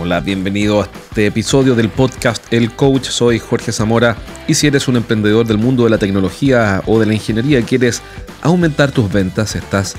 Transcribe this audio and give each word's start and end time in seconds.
Hola, 0.00 0.20
bienvenido 0.20 0.82
a 0.82 0.84
este 0.84 1.26
episodio 1.26 1.74
del 1.74 1.88
podcast 1.88 2.52
El 2.52 2.76
Coach. 2.76 3.08
Soy 3.08 3.38
Jorge 3.38 3.72
Zamora 3.72 4.16
y 4.46 4.54
si 4.54 4.66
eres 4.66 4.86
un 4.86 4.96
emprendedor 4.96 5.46
del 5.46 5.56
mundo 5.56 5.84
de 5.84 5.90
la 5.90 5.98
tecnología 5.98 6.82
o 6.86 7.00
de 7.00 7.06
la 7.06 7.14
ingeniería 7.14 7.58
y 7.58 7.62
quieres 7.62 8.02
aumentar 8.42 8.92
tus 8.92 9.10
ventas, 9.10 9.56
estás 9.56 9.96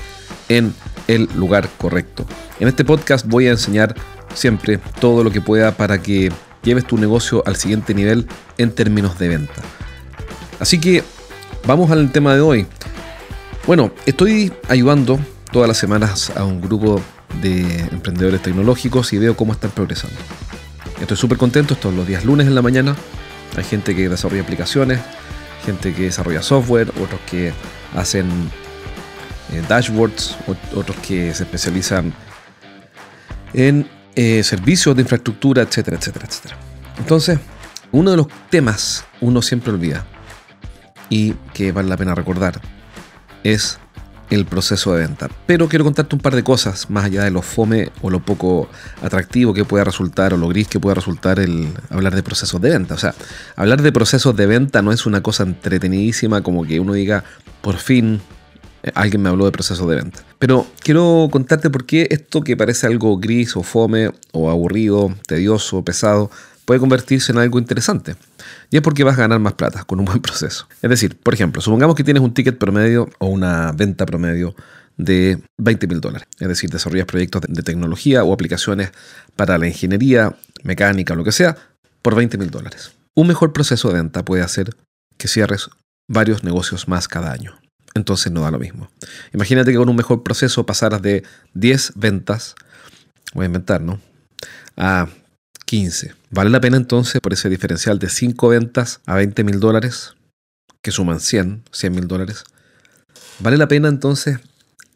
en 0.48 0.72
el 1.08 1.28
lugar 1.34 1.68
correcto. 1.76 2.24
En 2.60 2.68
este 2.68 2.84
podcast 2.84 3.26
voy 3.26 3.48
a 3.48 3.50
enseñar 3.50 3.96
siempre 4.32 4.78
todo 5.00 5.24
lo 5.24 5.30
que 5.32 5.40
pueda 5.40 5.72
para 5.72 6.00
que 6.00 6.30
lleves 6.62 6.86
tu 6.86 6.98
negocio 6.98 7.42
al 7.44 7.56
siguiente 7.56 7.92
nivel 7.92 8.28
en 8.58 8.70
términos 8.70 9.18
de 9.18 9.28
venta. 9.28 9.62
Así 10.60 10.78
que 10.78 11.02
vamos 11.66 11.90
al 11.90 12.10
tema 12.12 12.34
de 12.34 12.40
hoy. 12.40 12.66
Bueno, 13.66 13.90
estoy 14.06 14.52
ayudando 14.68 15.18
todas 15.52 15.68
las 15.68 15.76
semanas 15.76 16.32
a 16.36 16.44
un 16.44 16.60
grupo 16.60 17.00
de 17.42 17.80
emprendedores 17.90 18.40
tecnológicos 18.42 19.12
y 19.12 19.18
veo 19.18 19.36
cómo 19.36 19.52
están 19.52 19.70
progresando. 19.72 20.16
Estoy 21.00 21.16
súper 21.16 21.36
contento, 21.36 21.74
todos 21.74 21.94
los 21.94 22.06
días 22.06 22.24
lunes 22.24 22.46
en 22.46 22.54
la 22.54 22.62
mañana. 22.62 22.94
Hay 23.56 23.64
gente 23.64 23.94
que 23.94 24.08
desarrolla 24.08 24.42
aplicaciones, 24.42 25.00
gente 25.64 25.92
que 25.92 26.02
desarrolla 26.02 26.42
software, 26.42 26.90
otros 27.02 27.20
que 27.28 27.52
hacen 27.94 28.26
eh, 29.52 29.62
dashboards, 29.68 30.36
otros 30.74 30.96
que 30.98 31.34
se 31.34 31.42
especializan 31.42 32.14
en 33.52 33.88
eh, 34.14 34.42
servicios 34.42 34.94
de 34.94 35.02
infraestructura, 35.02 35.62
etcétera, 35.62 35.96
etcétera, 35.96 36.26
etcétera. 36.26 36.56
Entonces, 36.98 37.38
uno 37.92 38.10
de 38.10 38.16
los 38.16 38.28
temas 38.50 39.04
uno 39.20 39.42
siempre 39.42 39.72
olvida 39.72 40.06
y 41.08 41.32
que 41.54 41.72
vale 41.72 41.88
la 41.88 41.96
pena 41.96 42.14
recordar 42.14 42.60
es 43.44 43.78
el 44.30 44.44
proceso 44.44 44.94
de 44.94 45.06
venta. 45.06 45.28
Pero 45.46 45.68
quiero 45.68 45.84
contarte 45.84 46.16
un 46.16 46.20
par 46.20 46.34
de 46.34 46.42
cosas 46.42 46.90
más 46.90 47.04
allá 47.04 47.24
de 47.24 47.30
lo 47.30 47.42
fome 47.42 47.90
o 48.02 48.10
lo 48.10 48.20
poco 48.20 48.68
atractivo 49.02 49.54
que 49.54 49.64
pueda 49.64 49.84
resultar 49.84 50.34
o 50.34 50.36
lo 50.36 50.48
gris 50.48 50.68
que 50.68 50.80
pueda 50.80 50.94
resultar 50.94 51.38
el 51.38 51.68
hablar 51.90 52.14
de 52.14 52.22
procesos 52.22 52.60
de 52.60 52.70
venta. 52.70 52.94
O 52.94 52.98
sea, 52.98 53.14
hablar 53.54 53.82
de 53.82 53.92
procesos 53.92 54.34
de 54.36 54.46
venta 54.46 54.82
no 54.82 54.92
es 54.92 55.06
una 55.06 55.22
cosa 55.22 55.44
entretenidísima 55.44 56.42
como 56.42 56.64
que 56.64 56.80
uno 56.80 56.94
diga, 56.94 57.24
por 57.60 57.76
fin 57.76 58.20
eh, 58.82 58.90
alguien 58.94 59.22
me 59.22 59.28
habló 59.28 59.44
de 59.44 59.52
procesos 59.52 59.88
de 59.88 59.96
venta. 59.96 60.20
Pero 60.38 60.66
quiero 60.80 61.28
contarte 61.30 61.70
por 61.70 61.86
qué 61.86 62.08
esto 62.10 62.42
que 62.42 62.56
parece 62.56 62.86
algo 62.86 63.18
gris 63.18 63.56
o 63.56 63.62
fome 63.62 64.10
o 64.32 64.50
aburrido, 64.50 65.14
tedioso, 65.26 65.82
pesado, 65.84 66.30
puede 66.66 66.80
convertirse 66.80 67.32
en 67.32 67.38
algo 67.38 67.58
interesante. 67.58 68.16
Y 68.70 68.76
es 68.76 68.82
porque 68.82 69.04
vas 69.04 69.16
a 69.16 69.22
ganar 69.22 69.38
más 69.40 69.54
plata 69.54 69.84
con 69.84 69.98
un 70.00 70.04
buen 70.04 70.20
proceso. 70.20 70.68
Es 70.82 70.90
decir, 70.90 71.16
por 71.16 71.32
ejemplo, 71.32 71.62
supongamos 71.62 71.96
que 71.96 72.04
tienes 72.04 72.22
un 72.22 72.34
ticket 72.34 72.58
promedio 72.58 73.08
o 73.18 73.28
una 73.28 73.72
venta 73.72 74.04
promedio 74.04 74.54
de 74.98 75.40
20 75.58 75.86
mil 75.86 76.00
dólares. 76.00 76.28
Es 76.38 76.48
decir, 76.48 76.68
desarrollas 76.68 77.06
proyectos 77.06 77.42
de 77.48 77.62
tecnología 77.62 78.24
o 78.24 78.32
aplicaciones 78.32 78.90
para 79.36 79.56
la 79.56 79.66
ingeniería, 79.66 80.36
mecánica 80.64 81.14
o 81.14 81.16
lo 81.16 81.24
que 81.24 81.32
sea, 81.32 81.56
por 82.02 82.14
20 82.14 82.36
mil 82.36 82.50
dólares. 82.50 82.92
Un 83.14 83.28
mejor 83.28 83.52
proceso 83.52 83.88
de 83.88 83.94
venta 83.94 84.24
puede 84.24 84.42
hacer 84.42 84.76
que 85.16 85.28
cierres 85.28 85.70
varios 86.08 86.44
negocios 86.44 86.88
más 86.88 87.08
cada 87.08 87.32
año. 87.32 87.58
Entonces 87.94 88.30
no 88.32 88.42
da 88.42 88.50
lo 88.50 88.58
mismo. 88.58 88.90
Imagínate 89.32 89.70
que 89.70 89.78
con 89.78 89.88
un 89.88 89.96
mejor 89.96 90.22
proceso 90.22 90.66
pasaras 90.66 91.00
de 91.00 91.22
10 91.54 91.92
ventas, 91.94 92.54
voy 93.32 93.44
a 93.44 93.46
inventar, 93.46 93.80
¿no? 93.80 94.00
A 94.76 95.08
15. 95.66 96.14
¿Vale 96.30 96.50
la 96.50 96.60
pena 96.60 96.76
entonces 96.76 97.20
por 97.20 97.32
ese 97.32 97.48
diferencial 97.48 97.98
de 97.98 98.08
5 98.08 98.48
ventas 98.48 99.00
a 99.04 99.16
20 99.16 99.44
mil 99.44 99.60
dólares, 99.60 100.14
que 100.80 100.92
suman 100.92 101.20
100, 101.20 101.64
100 101.72 101.94
mil 101.94 102.06
dólares? 102.06 102.44
¿Vale 103.40 103.56
la 103.56 103.68
pena 103.68 103.88
entonces 103.88 104.38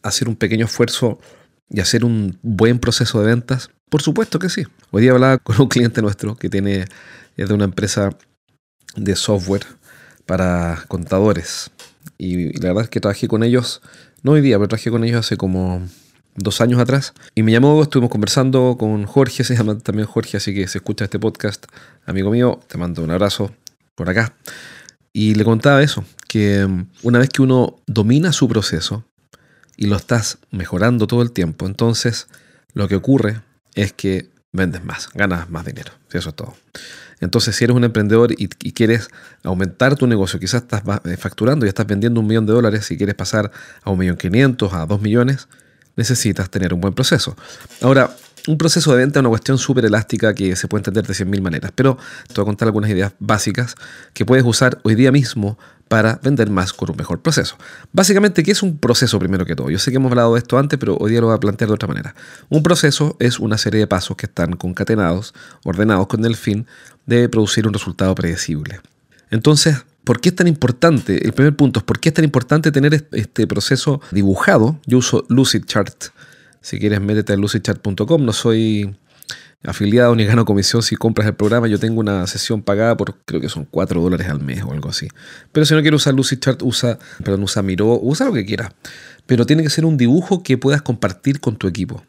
hacer 0.02 0.28
un 0.28 0.36
pequeño 0.36 0.66
esfuerzo 0.66 1.18
y 1.68 1.80
hacer 1.80 2.04
un 2.04 2.38
buen 2.42 2.78
proceso 2.78 3.20
de 3.20 3.26
ventas? 3.26 3.70
Por 3.90 4.00
supuesto 4.00 4.38
que 4.38 4.48
sí. 4.48 4.64
Hoy 4.92 5.02
día 5.02 5.10
hablaba 5.10 5.38
con 5.42 5.60
un 5.60 5.68
cliente 5.68 6.02
nuestro 6.02 6.36
que 6.36 6.48
tiene, 6.48 6.86
es 7.36 7.48
de 7.48 7.54
una 7.54 7.64
empresa 7.64 8.10
de 8.94 9.16
software 9.16 9.66
para 10.24 10.84
contadores. 10.86 11.70
Y 12.16 12.56
la 12.60 12.68
verdad 12.68 12.84
es 12.84 12.90
que 12.90 13.00
trabajé 13.00 13.26
con 13.26 13.42
ellos, 13.42 13.82
no 14.22 14.32
hoy 14.32 14.40
día, 14.40 14.56
pero 14.56 14.68
trabajé 14.68 14.90
con 14.90 15.02
ellos 15.02 15.20
hace 15.26 15.36
como 15.36 15.82
dos 16.34 16.60
años 16.60 16.80
atrás. 16.80 17.12
Y 17.34 17.42
me 17.42 17.52
llamó, 17.52 17.82
estuvimos 17.82 18.10
conversando 18.10 18.76
con 18.78 19.04
Jorge, 19.04 19.44
se 19.44 19.56
llama 19.56 19.78
también 19.78 20.06
Jorge, 20.06 20.36
así 20.36 20.54
que 20.54 20.66
se 20.68 20.78
escucha 20.78 21.04
este 21.04 21.18
podcast, 21.18 21.66
amigo 22.06 22.30
mío, 22.30 22.60
te 22.66 22.78
mando 22.78 23.02
un 23.02 23.10
abrazo 23.10 23.52
por 23.94 24.08
acá. 24.08 24.34
Y 25.12 25.34
le 25.34 25.44
contaba 25.44 25.82
eso, 25.82 26.04
que 26.28 26.66
mm, 26.66 26.86
una 27.02 27.18
vez 27.18 27.30
que 27.30 27.42
uno 27.42 27.76
domina 27.86 28.32
su 28.32 28.48
proceso 28.48 29.04
y 29.76 29.86
lo 29.86 29.96
estás 29.96 30.38
mejorando 30.50 31.06
todo 31.06 31.22
el 31.22 31.32
tiempo, 31.32 31.66
entonces 31.66 32.28
lo 32.74 32.86
que 32.86 32.96
ocurre 32.96 33.40
es 33.74 33.92
que 33.92 34.30
vendes 34.52 34.84
más, 34.84 35.08
ganas 35.14 35.50
más 35.50 35.64
dinero. 35.64 35.92
Eso 36.12 36.30
es 36.30 36.34
todo. 36.34 36.54
Entonces, 37.20 37.54
si 37.54 37.64
eres 37.64 37.76
un 37.76 37.84
emprendedor 37.84 38.32
y, 38.32 38.48
quieres 38.48 39.08
aumentar 39.44 39.94
tu 39.96 40.06
negocio, 40.06 40.40
quizás 40.40 40.62
estás 40.62 40.82
eh, 41.04 41.16
facturando 41.16 41.66
y 41.66 41.68
estás 41.68 41.86
vendiendo 41.86 42.20
un 42.20 42.26
millón 42.26 42.46
de 42.46 42.54
dólares 42.54 42.90
y 42.90 42.96
quieres 42.96 43.14
pasar 43.14 43.52
a 43.82 43.90
un 43.90 43.98
millón 43.98 44.16
quinientos, 44.16 44.72
a 44.72 44.86
dos 44.86 45.02
millones, 45.02 45.46
necesitas 46.00 46.50
tener 46.50 46.74
un 46.74 46.80
buen 46.80 46.94
proceso. 46.94 47.36
Ahora, 47.80 48.10
un 48.48 48.56
proceso 48.56 48.90
de 48.92 48.98
venta 48.98 49.18
es 49.18 49.20
una 49.20 49.28
cuestión 49.28 49.58
súper 49.58 49.84
elástica 49.84 50.34
que 50.34 50.56
se 50.56 50.66
puede 50.66 50.80
entender 50.80 51.06
de 51.06 51.12
100.000 51.12 51.42
maneras, 51.42 51.72
pero 51.74 51.98
te 52.26 52.34
voy 52.34 52.42
a 52.42 52.46
contar 52.46 52.68
algunas 52.68 52.90
ideas 52.90 53.12
básicas 53.18 53.74
que 54.14 54.24
puedes 54.24 54.44
usar 54.44 54.80
hoy 54.82 54.94
día 54.94 55.12
mismo 55.12 55.58
para 55.88 56.18
vender 56.22 56.48
más 56.48 56.72
con 56.72 56.90
un 56.90 56.96
mejor 56.96 57.20
proceso. 57.20 57.56
Básicamente, 57.92 58.42
¿qué 58.42 58.52
es 58.52 58.62
un 58.62 58.78
proceso 58.78 59.18
primero 59.18 59.44
que 59.44 59.56
todo? 59.56 59.70
Yo 59.70 59.78
sé 59.78 59.90
que 59.90 59.96
hemos 59.96 60.10
hablado 60.10 60.34
de 60.34 60.38
esto 60.38 60.56
antes, 60.56 60.78
pero 60.78 60.96
hoy 60.96 61.10
día 61.10 61.20
lo 61.20 61.26
voy 61.26 61.36
a 61.36 61.40
plantear 61.40 61.68
de 61.68 61.74
otra 61.74 61.88
manera. 61.88 62.14
Un 62.48 62.62
proceso 62.62 63.16
es 63.18 63.38
una 63.40 63.58
serie 63.58 63.80
de 63.80 63.86
pasos 63.86 64.16
que 64.16 64.26
están 64.26 64.54
concatenados, 64.54 65.34
ordenados 65.64 66.06
con 66.06 66.24
el 66.24 66.36
fin 66.36 66.66
de 67.06 67.28
producir 67.28 67.66
un 67.66 67.74
resultado 67.74 68.14
predecible. 68.14 68.80
Entonces, 69.30 69.84
¿Por 70.04 70.20
qué 70.20 70.30
es 70.30 70.34
tan 70.34 70.46
importante? 70.46 71.24
El 71.24 71.32
primer 71.32 71.54
punto 71.54 71.80
es 71.80 71.84
por 71.84 72.00
qué 72.00 72.08
es 72.08 72.14
tan 72.14 72.24
importante 72.24 72.72
tener 72.72 73.06
este 73.12 73.46
proceso 73.46 74.00
dibujado. 74.10 74.78
Yo 74.86 74.98
uso 74.98 75.24
Lucidchart. 75.28 76.06
Si 76.60 76.78
quieres, 76.78 77.00
métete 77.00 77.32
a 77.32 77.36
lucidchart.com. 77.36 78.24
No 78.24 78.32
soy 78.32 78.94
afiliado 79.62 80.14
ni 80.16 80.24
gano 80.24 80.44
comisión 80.44 80.82
si 80.82 80.96
compras 80.96 81.26
el 81.26 81.34
programa. 81.34 81.68
Yo 81.68 81.78
tengo 81.78 82.00
una 82.00 82.26
sesión 82.26 82.62
pagada 82.62 82.96
por 82.96 83.16
creo 83.24 83.40
que 83.40 83.48
son 83.48 83.66
4 83.70 84.00
dólares 84.00 84.28
al 84.28 84.40
mes 84.40 84.62
o 84.62 84.72
algo 84.72 84.88
así. 84.88 85.08
Pero 85.52 85.66
si 85.66 85.74
no 85.74 85.82
quieres 85.82 86.00
usar 86.00 86.14
Lucidchart, 86.14 86.62
usa, 86.62 86.98
perdón, 87.22 87.42
usa 87.42 87.62
Miro, 87.62 87.98
usa 88.00 88.26
lo 88.26 88.32
que 88.32 88.44
quieras. 88.44 88.72
Pero 89.26 89.46
tiene 89.46 89.62
que 89.62 89.70
ser 89.70 89.84
un 89.84 89.96
dibujo 89.96 90.42
que 90.42 90.56
puedas 90.56 90.82
compartir 90.82 91.40
con 91.40 91.56
tu 91.56 91.68
equipo. 91.68 92.02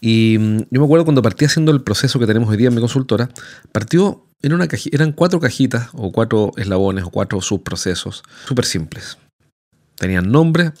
Y 0.00 0.36
mm, 0.38 0.58
yo 0.70 0.80
me 0.80 0.84
acuerdo 0.84 1.04
cuando 1.04 1.22
partí 1.22 1.44
haciendo 1.44 1.70
el 1.70 1.82
proceso 1.82 2.18
que 2.18 2.26
tenemos 2.26 2.50
hoy 2.50 2.56
día 2.56 2.68
en 2.68 2.74
mi 2.74 2.80
consultora, 2.80 3.28
partió 3.70 4.26
eran 4.42 5.12
cuatro 5.12 5.40
cajitas 5.40 5.88
o 5.92 6.12
cuatro 6.12 6.52
eslabones 6.56 7.04
o 7.04 7.10
cuatro 7.10 7.40
subprocesos 7.40 8.22
súper 8.46 8.64
simples. 8.64 9.18
Tenían 9.96 10.30
nombre 10.32 10.72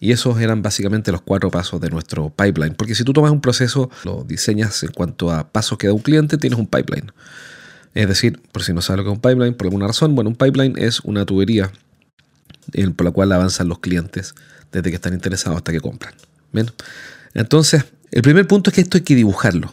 y 0.00 0.12
esos 0.12 0.40
eran 0.40 0.60
básicamente 0.62 1.12
los 1.12 1.22
cuatro 1.22 1.50
pasos 1.50 1.80
de 1.80 1.88
nuestro 1.88 2.30
pipeline. 2.30 2.74
Porque 2.74 2.94
si 2.94 3.04
tú 3.04 3.12
tomas 3.12 3.30
un 3.30 3.40
proceso, 3.40 3.90
lo 4.04 4.24
diseñas 4.24 4.82
en 4.82 4.90
cuanto 4.90 5.30
a 5.30 5.48
pasos 5.50 5.78
que 5.78 5.86
da 5.86 5.92
un 5.92 6.00
cliente, 6.00 6.36
tienes 6.36 6.58
un 6.58 6.66
pipeline. 6.66 7.12
Es 7.94 8.08
decir, 8.08 8.40
por 8.52 8.62
si 8.62 8.74
no 8.74 8.82
sabes 8.82 8.98
lo 8.98 9.04
que 9.04 9.10
es 9.10 9.14
un 9.16 9.22
pipeline, 9.22 9.54
por 9.54 9.68
alguna 9.68 9.86
razón, 9.86 10.14
bueno, 10.14 10.28
un 10.28 10.36
pipeline 10.36 10.74
es 10.76 11.00
una 11.00 11.24
tubería 11.24 11.70
por 12.96 13.06
la 13.06 13.12
cual 13.12 13.32
avanzan 13.32 13.68
los 13.68 13.78
clientes 13.78 14.34
desde 14.72 14.90
que 14.90 14.96
están 14.96 15.14
interesados 15.14 15.56
hasta 15.56 15.72
que 15.72 15.80
compran. 15.80 16.12
¿Bien? 16.52 16.70
Entonces, 17.32 17.84
el 18.10 18.22
primer 18.22 18.46
punto 18.46 18.70
es 18.70 18.74
que 18.74 18.80
esto 18.82 18.98
hay 18.98 19.04
que 19.04 19.14
dibujarlo. 19.14 19.72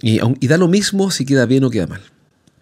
Y 0.00 0.46
da 0.46 0.56
lo 0.56 0.68
mismo 0.68 1.10
si 1.10 1.24
queda 1.24 1.46
bien 1.46 1.64
o 1.64 1.70
queda 1.70 1.86
mal. 1.86 2.00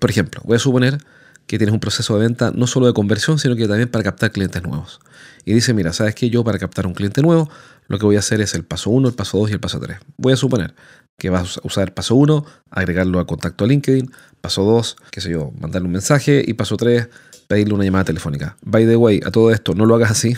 Por 0.03 0.11
ejemplo, 0.11 0.41
voy 0.45 0.57
a 0.57 0.59
suponer 0.59 0.99
que 1.47 1.59
tienes 1.59 1.73
un 1.73 1.79
proceso 1.79 2.19
de 2.19 2.27
venta 2.27 2.51
no 2.53 2.67
solo 2.67 2.89
de 2.89 2.93
conversión, 2.93 3.39
sino 3.39 3.55
que 3.55 3.69
también 3.69 3.89
para 3.89 4.03
captar 4.03 4.33
clientes 4.33 4.60
nuevos. 4.60 4.99
Y 5.45 5.53
dice, 5.54 5.75
mira, 5.75 5.93
¿sabes 5.93 6.16
qué? 6.16 6.28
Yo 6.28 6.43
para 6.43 6.59
captar 6.59 6.89
un 6.89 6.93
cliente 6.93 7.22
nuevo, 7.22 7.49
lo 7.87 8.01
que 8.01 8.07
voy 8.07 8.16
a 8.16 8.19
hacer 8.19 8.41
es 8.41 8.54
el 8.54 8.65
paso 8.65 8.91
1, 8.91 9.10
el 9.10 9.15
paso 9.15 9.39
2 9.39 9.51
y 9.51 9.53
el 9.53 9.60
paso 9.60 9.78
3. 9.78 9.99
Voy 10.16 10.33
a 10.33 10.37
suponer 10.37 10.75
que 11.16 11.31
vas 11.31 11.59
a 11.59 11.60
usar 11.63 11.95
paso 11.95 12.16
1, 12.16 12.45
agregarlo 12.72 13.21
a 13.21 13.28
contacto 13.28 13.65
a 13.65 13.69
LinkedIn, 13.69 14.10
paso 14.41 14.65
2, 14.65 14.97
qué 15.13 15.21
sé 15.21 15.31
yo, 15.31 15.53
mandarle 15.60 15.87
un 15.87 15.93
mensaje 15.93 16.43
y 16.45 16.55
paso 16.55 16.77
3, 16.77 17.09
pedirle 17.47 17.72
una 17.72 17.84
llamada 17.84 18.07
telefónica. 18.07 18.57
By 18.63 18.84
the 18.87 18.97
way, 18.97 19.21
a 19.25 19.31
todo 19.31 19.53
esto, 19.53 19.72
no 19.77 19.87
lo 19.87 19.95
hagas 19.95 20.10
así. 20.10 20.37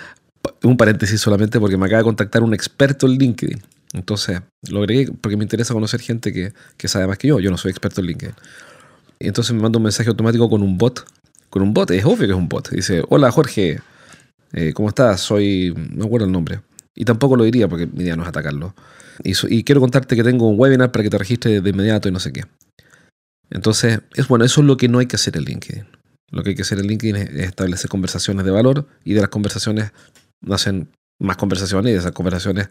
un 0.62 0.78
paréntesis 0.78 1.20
solamente 1.20 1.60
porque 1.60 1.76
me 1.76 1.84
acaba 1.84 1.98
de 1.98 2.04
contactar 2.04 2.42
un 2.42 2.54
experto 2.54 3.06
en 3.06 3.18
LinkedIn. 3.18 3.62
Entonces, 3.92 4.40
lo 4.70 4.78
agregué 4.78 5.12
porque 5.12 5.36
me 5.36 5.44
interesa 5.44 5.74
conocer 5.74 6.00
gente 6.00 6.32
que, 6.32 6.54
que 6.78 6.88
sabe 6.88 7.06
más 7.06 7.18
que 7.18 7.28
yo. 7.28 7.38
Yo 7.38 7.50
no 7.50 7.58
soy 7.58 7.70
experto 7.70 8.00
en 8.00 8.06
LinkedIn. 8.06 8.34
Y 9.24 9.28
entonces 9.28 9.54
me 9.54 9.62
manda 9.62 9.78
un 9.78 9.84
mensaje 9.84 10.10
automático 10.10 10.50
con 10.50 10.62
un 10.62 10.76
bot. 10.76 11.04
Con 11.48 11.62
un 11.62 11.72
bot, 11.72 11.90
es 11.92 12.04
obvio 12.04 12.18
que 12.18 12.32
es 12.32 12.38
un 12.38 12.48
bot. 12.48 12.68
Dice, 12.70 13.02
hola 13.08 13.30
Jorge, 13.30 13.80
eh, 14.52 14.72
¿cómo 14.74 14.88
estás? 14.88 15.20
Soy, 15.20 15.72
no 15.74 16.00
me 16.00 16.04
acuerdo 16.04 16.26
el 16.26 16.32
nombre. 16.32 16.60
Y 16.94 17.06
tampoco 17.06 17.34
lo 17.34 17.44
diría 17.44 17.66
porque 17.66 17.86
mi 17.86 18.02
idea 18.02 18.16
no 18.16 18.22
es 18.22 18.28
atacarlo. 18.28 18.74
Y, 19.22 19.64
quiero 19.64 19.80
contarte 19.80 20.14
que 20.14 20.24
tengo 20.24 20.48
un 20.48 20.58
webinar 20.58 20.92
para 20.92 21.04
que 21.04 21.10
te 21.10 21.16
registres 21.16 21.62
de 21.62 21.70
inmediato 21.70 22.08
y 22.08 22.12
no 22.12 22.20
sé 22.20 22.32
qué. 22.32 22.44
Entonces, 23.50 24.00
es 24.14 24.28
bueno, 24.28 24.44
eso 24.44 24.60
es 24.60 24.66
lo 24.66 24.76
que 24.76 24.88
no 24.88 24.98
hay 24.98 25.06
que 25.06 25.16
hacer 25.16 25.36
en 25.36 25.44
LinkedIn. 25.44 25.86
Lo 26.30 26.42
que 26.42 26.50
hay 26.50 26.56
que 26.56 26.62
hacer 26.62 26.78
en 26.80 26.86
LinkedIn 26.86 27.16
es 27.16 27.46
establecer 27.46 27.88
conversaciones 27.88 28.44
de 28.44 28.50
valor 28.50 28.86
y 29.04 29.14
de 29.14 29.20
las 29.20 29.30
conversaciones 29.30 29.92
nacen 30.42 30.88
más 31.18 31.36
conversaciones 31.36 31.90
y 31.90 31.92
de 31.92 32.00
esas 32.00 32.12
conversaciones 32.12 32.68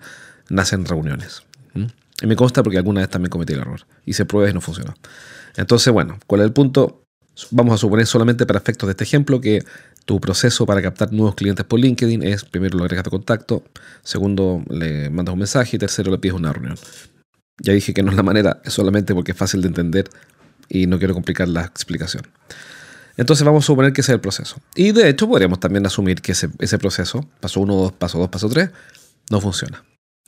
nacen 0.49 0.85
reuniones. 0.85 1.43
Y 2.21 2.27
me 2.27 2.35
consta 2.35 2.61
porque 2.61 2.77
alguna 2.77 3.01
vez 3.01 3.09
también 3.09 3.31
cometí 3.31 3.53
el 3.53 3.59
error 3.59 3.81
y 4.05 4.13
se 4.13 4.25
prueba 4.25 4.49
y 4.49 4.53
no 4.53 4.61
funciona. 4.61 4.93
Entonces, 5.55 5.93
bueno, 5.93 6.19
¿cuál 6.27 6.41
es 6.41 6.45
el 6.45 6.53
punto? 6.53 7.03
Vamos 7.51 7.73
a 7.73 7.77
suponer 7.77 8.05
solamente 8.05 8.45
para 8.45 8.59
efectos 8.59 8.87
de 8.87 8.91
este 8.91 9.03
ejemplo 9.03 9.41
que 9.41 9.63
tu 10.05 10.19
proceso 10.19 10.65
para 10.65 10.81
captar 10.81 11.11
nuevos 11.11 11.35
clientes 11.35 11.65
por 11.65 11.79
LinkedIn 11.79 12.23
es 12.23 12.43
primero 12.43 12.77
lo 12.77 12.83
agregas 12.83 13.05
de 13.05 13.09
contacto, 13.09 13.63
segundo 14.03 14.63
le 14.69 15.09
mandas 15.09 15.33
un 15.33 15.39
mensaje 15.39 15.77
y 15.77 15.79
tercero 15.79 16.11
le 16.11 16.17
pides 16.17 16.35
una 16.35 16.51
reunión. 16.53 16.77
Ya 17.59 17.73
dije 17.73 17.93
que 17.93 18.03
no 18.03 18.11
es 18.11 18.17
la 18.17 18.23
manera, 18.23 18.61
es 18.63 18.73
solamente 18.73 19.13
porque 19.13 19.31
es 19.31 19.37
fácil 19.37 19.61
de 19.61 19.69
entender 19.69 20.09
y 20.69 20.87
no 20.87 20.97
quiero 20.97 21.13
complicar 21.13 21.47
la 21.47 21.63
explicación. 21.63 22.23
Entonces 23.15 23.45
vamos 23.45 23.63
a 23.63 23.67
suponer 23.67 23.93
que 23.93 24.01
ese 24.01 24.11
es 24.11 24.15
el 24.15 24.21
proceso. 24.21 24.57
Y 24.75 24.91
de 24.91 25.07
hecho 25.07 25.27
podríamos 25.27 25.59
también 25.59 25.85
asumir 25.85 26.21
que 26.21 26.31
ese, 26.31 26.77
proceso, 26.79 27.27
paso 27.39 27.59
1, 27.59 27.73
2, 27.73 27.91
paso 27.93 28.17
2, 28.19 28.29
paso 28.29 28.49
3, 28.49 28.69
no 29.29 29.39
funciona. 29.39 29.83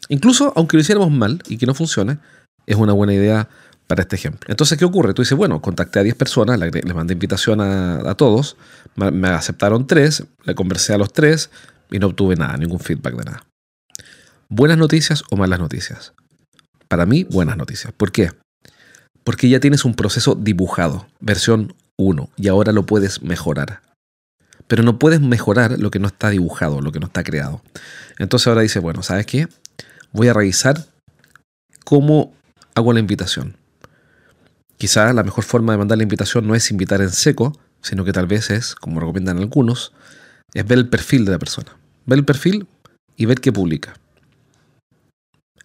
Incluso 0.09 0.53
aunque 0.55 0.77
lo 0.77 0.81
hiciéramos 0.81 1.11
mal 1.11 1.41
y 1.47 1.57
que 1.57 1.65
no 1.65 1.73
funcione, 1.73 2.19
es 2.67 2.75
una 2.75 2.93
buena 2.93 3.13
idea 3.13 3.49
para 3.87 4.01
este 4.01 4.15
ejemplo. 4.15 4.47
Entonces, 4.49 4.77
¿qué 4.77 4.85
ocurre? 4.85 5.13
Tú 5.13 5.21
dices, 5.21 5.37
bueno, 5.37 5.61
contacté 5.61 5.99
a 5.99 6.03
10 6.03 6.15
personas, 6.15 6.59
les 6.59 6.95
mandé 6.95 7.13
invitación 7.13 7.61
a, 7.61 8.15
todos, 8.15 8.57
me 8.95 9.27
aceptaron 9.29 9.87
3, 9.87 10.25
le 10.43 10.55
conversé 10.55 10.93
a 10.93 10.97
los 10.97 11.13
3 11.13 11.49
y 11.91 11.99
no 11.99 12.07
obtuve 12.07 12.35
nada, 12.35 12.57
ningún 12.57 12.79
feedback 12.79 13.15
de 13.15 13.23
nada. 13.23 13.45
¿Buenas 14.49 14.77
noticias 14.77 15.23
o 15.29 15.37
malas 15.37 15.59
noticias? 15.59 16.13
Para 16.87 17.05
mí, 17.05 17.23
buenas 17.23 17.57
noticias. 17.57 17.93
¿Por 17.93 18.11
qué? 18.11 18.31
Porque 19.23 19.49
ya 19.49 19.59
tienes 19.59 19.85
un 19.85 19.95
proceso 19.95 20.35
dibujado, 20.35 21.07
versión 21.19 21.73
1, 21.97 22.29
y 22.37 22.47
ahora 22.47 22.71
lo 22.71 22.85
puedes 22.85 23.21
mejorar. 23.21 23.81
Pero 24.67 24.83
no 24.83 24.97
puedes 24.97 25.21
mejorar 25.21 25.79
lo 25.79 25.91
que 25.91 25.99
no 25.99 26.07
está 26.07 26.29
dibujado, 26.29 26.81
lo 26.81 26.91
que 26.91 26.99
no 26.99 27.07
está 27.07 27.23
creado. 27.23 27.61
Entonces 28.17 28.47
ahora 28.47 28.61
dice, 28.61 28.79
bueno, 28.79 29.03
¿sabes 29.03 29.25
qué? 29.25 29.47
Voy 30.11 30.27
a 30.27 30.33
revisar 30.33 30.85
cómo 31.83 32.33
hago 32.73 32.93
la 32.93 32.99
invitación. 32.99 33.57
Quizá 34.77 35.13
la 35.13 35.23
mejor 35.23 35.43
forma 35.43 35.73
de 35.73 35.77
mandar 35.77 35.97
la 35.97 36.03
invitación 36.03 36.47
no 36.47 36.55
es 36.55 36.69
invitar 36.71 37.01
en 37.01 37.11
seco, 37.11 37.57
sino 37.81 38.03
que 38.03 38.11
tal 38.11 38.27
vez 38.27 38.49
es, 38.49 38.75
como 38.75 38.99
recomiendan 38.99 39.37
algunos, 39.37 39.93
es 40.53 40.67
ver 40.67 40.77
el 40.77 40.89
perfil 40.89 41.25
de 41.25 41.31
la 41.31 41.39
persona. 41.39 41.77
Ver 42.05 42.19
el 42.19 42.25
perfil 42.25 42.67
y 43.15 43.25
ver 43.25 43.39
qué 43.39 43.51
publica. 43.51 43.93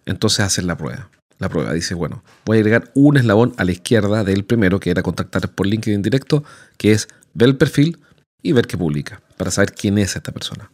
Entonces 0.05 0.41
hacer 0.41 0.63
la 0.63 0.77
prueba. 0.77 1.09
La 1.39 1.49
prueba 1.49 1.73
dice, 1.73 1.95
bueno, 1.95 2.23
voy 2.45 2.57
a 2.57 2.59
agregar 2.59 2.91
un 2.93 3.17
eslabón 3.17 3.53
a 3.57 3.63
la 3.63 3.71
izquierda 3.71 4.23
del 4.23 4.45
primero, 4.45 4.79
que 4.79 4.91
era 4.91 5.01
contactar 5.01 5.49
por 5.49 5.65
LinkedIn 5.65 6.01
directo, 6.01 6.43
que 6.77 6.91
es 6.91 7.07
ver 7.33 7.49
el 7.49 7.57
perfil 7.57 7.99
y 8.43 8.51
ver 8.51 8.67
qué 8.67 8.77
publica, 8.77 9.21
para 9.37 9.51
saber 9.51 9.73
quién 9.73 9.97
es 9.97 10.15
esta 10.15 10.31
persona. 10.31 10.71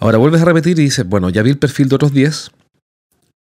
Ahora 0.00 0.18
vuelves 0.18 0.42
a 0.42 0.44
repetir 0.44 0.78
y 0.78 0.82
dices, 0.82 1.06
bueno, 1.06 1.30
ya 1.30 1.42
vi 1.42 1.50
el 1.50 1.58
perfil 1.58 1.88
de 1.88 1.94
otros 1.94 2.12
10, 2.12 2.50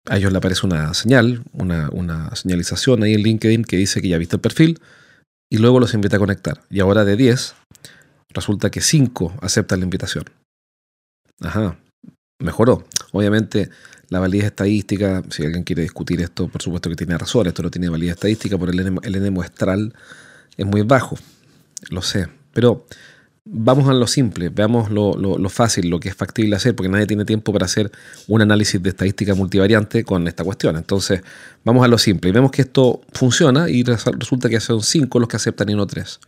a 0.08 0.16
ellos 0.16 0.32
le 0.32 0.38
aparece 0.38 0.66
una 0.66 0.94
señal, 0.94 1.42
una, 1.52 2.34
señalización 2.34 3.02
ahí 3.02 3.14
en 3.14 3.22
LinkedIn 3.22 3.64
que 3.64 3.76
dice 3.76 4.02
que 4.02 4.08
ya 4.08 4.18
viste 4.18 4.36
el 4.36 4.40
perfil 4.40 4.80
y 5.50 5.58
luego 5.58 5.80
los 5.80 5.94
invita 5.94 6.16
a 6.16 6.18
conectar. 6.20 6.62
Y 6.70 6.80
ahora 6.80 7.04
de 7.04 7.16
10, 7.16 7.54
resulta 8.30 8.70
que 8.70 8.80
5 8.80 9.38
aceptan 9.40 9.80
la 9.80 9.84
invitación. 9.84 10.24
Ajá, 11.40 11.78
mejoró. 12.40 12.84
Obviamente 13.12 13.70
la 14.08 14.20
validez 14.20 14.46
estadística, 14.46 15.22
si 15.30 15.44
alguien 15.44 15.64
quiere 15.64 15.82
discutir 15.82 16.20
esto, 16.20 16.48
por 16.48 16.60
supuesto 16.60 16.90
que 16.90 16.96
tiene 16.96 17.16
razón, 17.16 17.46
esto 17.46 17.62
no 17.62 17.70
tiene 17.70 17.88
validez 17.88 18.14
estadística, 18.14 18.58
por 18.58 18.68
el 18.68 18.80
N, 18.80 18.98
el 19.02 19.34
es 20.56 20.66
muy 20.66 20.82
bajo, 20.82 21.16
lo 21.88 22.02
sé. 22.02 22.28
Pero 22.52 22.86
vamos 23.44 23.88
a 23.88 23.92
lo 23.92 24.06
simple, 24.06 24.48
veamos 24.48 24.90
lo, 24.90 25.48
fácil, 25.48 25.90
lo 25.90 26.00
que 26.00 26.08
es 26.08 26.14
factible 26.14 26.56
hacer, 26.56 26.74
porque 26.74 26.88
nadie 26.88 27.06
tiene 27.06 27.24
tiempo 27.24 27.52
para 27.52 27.66
hacer 27.66 27.90
un 28.28 28.40
análisis 28.40 28.82
de 28.82 28.90
estadística 28.90 29.34
multivariante 29.34 30.04
con 30.04 30.26
esta 30.28 30.44
cuestión. 30.44 30.76
Entonces, 30.76 31.22
vamos 31.64 31.84
a 31.84 31.88
lo 31.88 31.98
simple 31.98 32.30
y 32.30 32.32
vemos 32.32 32.50
que 32.50 32.62
esto 32.62 33.02
funciona 33.12 33.68
y 33.68 33.82
resulta 33.82 34.48
que 34.48 34.60
son 34.60 34.82
cinco 34.82 35.18
los 35.18 35.28
que 35.28 35.36
aceptan 35.36 35.68
y 35.68 35.74
no 35.74 35.86
tres. 35.86 36.20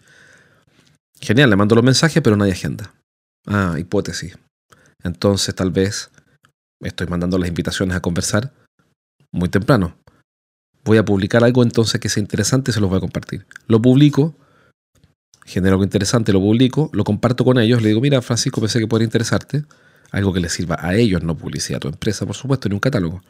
Genial, 1.21 1.51
le 1.51 1.57
mando 1.57 1.75
los 1.75 1.85
mensajes, 1.85 2.23
pero 2.23 2.43
hay 2.43 2.51
agenda. 2.51 2.93
Ah, 3.47 3.77
hipótesis. 3.79 4.37
Entonces, 5.03 5.55
tal 5.55 5.71
vez 5.71 6.11
estoy 6.81 7.07
mandando 7.07 7.39
las 7.39 7.49
invitaciones 7.49 7.97
a 7.97 8.01
conversar 8.01 8.53
muy 9.31 9.49
temprano. 9.49 9.97
Voy 10.85 10.99
a 10.99 11.05
publicar 11.05 11.45
algo 11.45 11.63
entonces 11.63 12.01
que 12.01 12.09
sea 12.09 12.21
interesante 12.21 12.71
y 12.71 12.75
se 12.75 12.81
los 12.81 12.91
voy 12.91 12.99
a 12.99 13.01
compartir. 13.01 13.47
Lo 13.69 13.81
publico 13.81 14.35
genero 15.45 15.75
algo 15.75 15.85
interesante, 15.85 16.33
lo 16.33 16.41
publico, 16.41 16.91
lo 16.93 17.05
comparto 17.05 17.45
con 17.45 17.59
ellos, 17.59 17.83
le 17.83 17.89
digo, 17.89 18.01
mira, 18.01 18.21
Francisco, 18.23 18.61
pensé 18.61 18.79
que 18.79 18.87
podría 18.87 19.05
interesarte, 19.05 19.65
algo 20.11 20.33
que 20.33 20.41
les 20.41 20.53
sirva 20.53 20.77
a 20.81 20.95
ellos, 20.95 21.23
no 21.23 21.37
publicidad 21.37 21.79
a 21.79 21.81
tu 21.81 21.89
empresa, 21.89 22.27
por 22.27 22.37
supuesto, 22.37 22.69
ni 22.69 22.75
un 22.75 22.81
catálogo. 22.81 23.23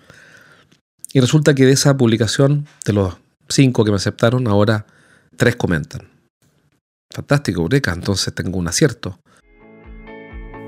Y 1.13 1.21
resulta 1.21 1.55
que 1.55 1.65
de 1.65 1.73
esa 1.73 1.97
publicación, 1.97 2.67
de 2.85 2.93
los 2.93 3.15
cinco 3.49 3.85
que 3.85 3.91
me 3.91 3.97
aceptaron, 3.97 4.47
ahora 4.49 4.87
tres 5.37 5.57
comentan. 5.57 6.09
Fantástico, 7.11 7.63
Eureka, 7.63 7.93
entonces 7.93 8.35
tengo 8.35 8.59
un 8.59 8.69
acierto. 8.69 9.21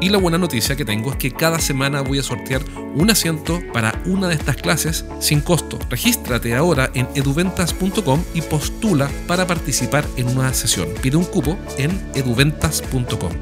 Y 0.00 0.10
la 0.10 0.18
buena 0.18 0.36
noticia 0.36 0.76
que 0.76 0.84
tengo 0.84 1.12
es 1.12 1.16
que 1.16 1.32
cada 1.32 1.58
semana 1.58 2.02
voy 2.02 2.18
a 2.18 2.22
sortear 2.22 2.62
un 2.94 3.10
asiento 3.10 3.60
para 3.72 4.00
una 4.04 4.28
de 4.28 4.34
estas 4.34 4.56
clases 4.56 5.06
sin 5.20 5.40
costo. 5.40 5.78
Regístrate 5.88 6.54
ahora 6.54 6.90
en 6.94 7.08
eduventas.com 7.14 8.22
y 8.34 8.42
postula 8.42 9.10
para 9.26 9.46
participar 9.46 10.04
en 10.16 10.28
una 10.28 10.52
sesión. 10.52 10.88
Pide 11.00 11.16
un 11.16 11.24
cupo 11.24 11.58
en 11.78 11.90
eduventas.com. 12.14 13.32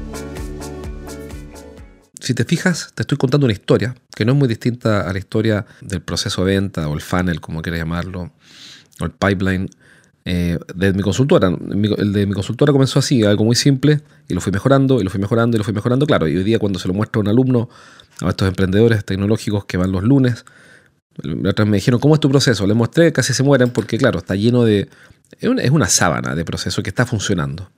Si 2.21 2.33
te 2.33 2.45
fijas, 2.45 2.91
te 2.95 3.03
estoy 3.03 3.17
contando 3.17 3.45
una 3.45 3.53
historia 3.53 3.95
que 4.15 4.25
no 4.25 4.31
es 4.31 4.37
muy 4.37 4.47
distinta 4.47 5.07
a 5.07 5.13
la 5.13 5.19
historia 5.19 5.65
del 5.81 6.01
proceso 6.01 6.45
de 6.45 6.55
venta 6.55 6.87
o 6.87 6.93
el 6.95 7.01
funnel, 7.01 7.41
como 7.41 7.61
quieras 7.61 7.81
llamarlo, 7.81 8.31
o 8.99 9.05
el 9.05 9.11
pipeline 9.11 9.69
eh, 10.25 10.57
de 10.73 10.93
mi 10.93 11.03
consultora. 11.03 11.47
el 11.49 12.13
de 12.13 12.25
mi 12.25 12.33
consultora 12.33 12.73
comenzó 12.73 12.99
así, 12.99 13.23
algo 13.23 13.45
muy 13.45 13.55
simple, 13.55 14.01
y 14.27 14.33
lo 14.33 14.41
fui 14.41 14.51
mejorando, 14.51 14.99
y 14.99 15.03
lo 15.03 15.11
fui 15.11 15.19
mejorando, 15.19 15.55
y 15.55 15.59
lo 15.59 15.63
fui 15.63 15.73
mejorando. 15.73 16.07
Claro, 16.07 16.27
y 16.27 16.35
hoy 16.35 16.43
día 16.43 16.57
cuando 16.57 16.79
se 16.79 16.87
lo 16.87 16.95
muestro 16.95 17.19
a 17.19 17.21
un 17.21 17.27
alumno, 17.27 17.69
a 18.21 18.29
estos 18.29 18.47
emprendedores 18.47 19.05
tecnológicos 19.05 19.65
que 19.65 19.77
van 19.77 19.91
los 19.91 20.03
lunes, 20.03 20.43
me 21.23 21.77
dijeron, 21.77 21.99
¿cómo 21.99 22.15
es 22.15 22.19
tu 22.19 22.29
proceso? 22.29 22.67
Le 22.67 22.73
mostré, 22.73 23.13
casi 23.13 23.33
se 23.33 23.43
mueren 23.43 23.69
porque, 23.69 23.97
claro, 23.97 24.19
está 24.19 24.35
lleno 24.35 24.63
de... 24.63 24.89
Es 25.39 25.71
una, 25.71 25.87
sábana 25.87 26.35
de 26.35 26.43
proceso 26.43 26.83
que 26.83 26.89
está 26.89 27.05
funcionando. 27.05 27.71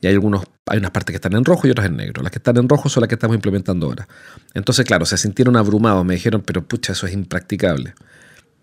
Y 0.00 0.06
hay, 0.06 0.14
algunos, 0.14 0.44
hay 0.66 0.78
unas 0.78 0.90
partes 0.90 1.12
que 1.12 1.16
están 1.16 1.34
en 1.34 1.44
rojo 1.44 1.66
y 1.66 1.70
otras 1.70 1.86
en 1.86 1.96
negro. 1.96 2.22
Las 2.22 2.30
que 2.30 2.38
están 2.38 2.56
en 2.56 2.68
rojo 2.68 2.88
son 2.88 3.02
las 3.02 3.08
que 3.08 3.14
estamos 3.14 3.34
implementando 3.34 3.86
ahora. 3.86 4.08
Entonces, 4.54 4.84
claro, 4.84 5.06
se 5.06 5.16
sintieron 5.16 5.56
abrumados, 5.56 6.04
me 6.04 6.14
dijeron, 6.14 6.42
pero 6.44 6.66
pucha, 6.66 6.92
eso 6.92 7.06
es 7.06 7.12
impracticable. 7.12 7.94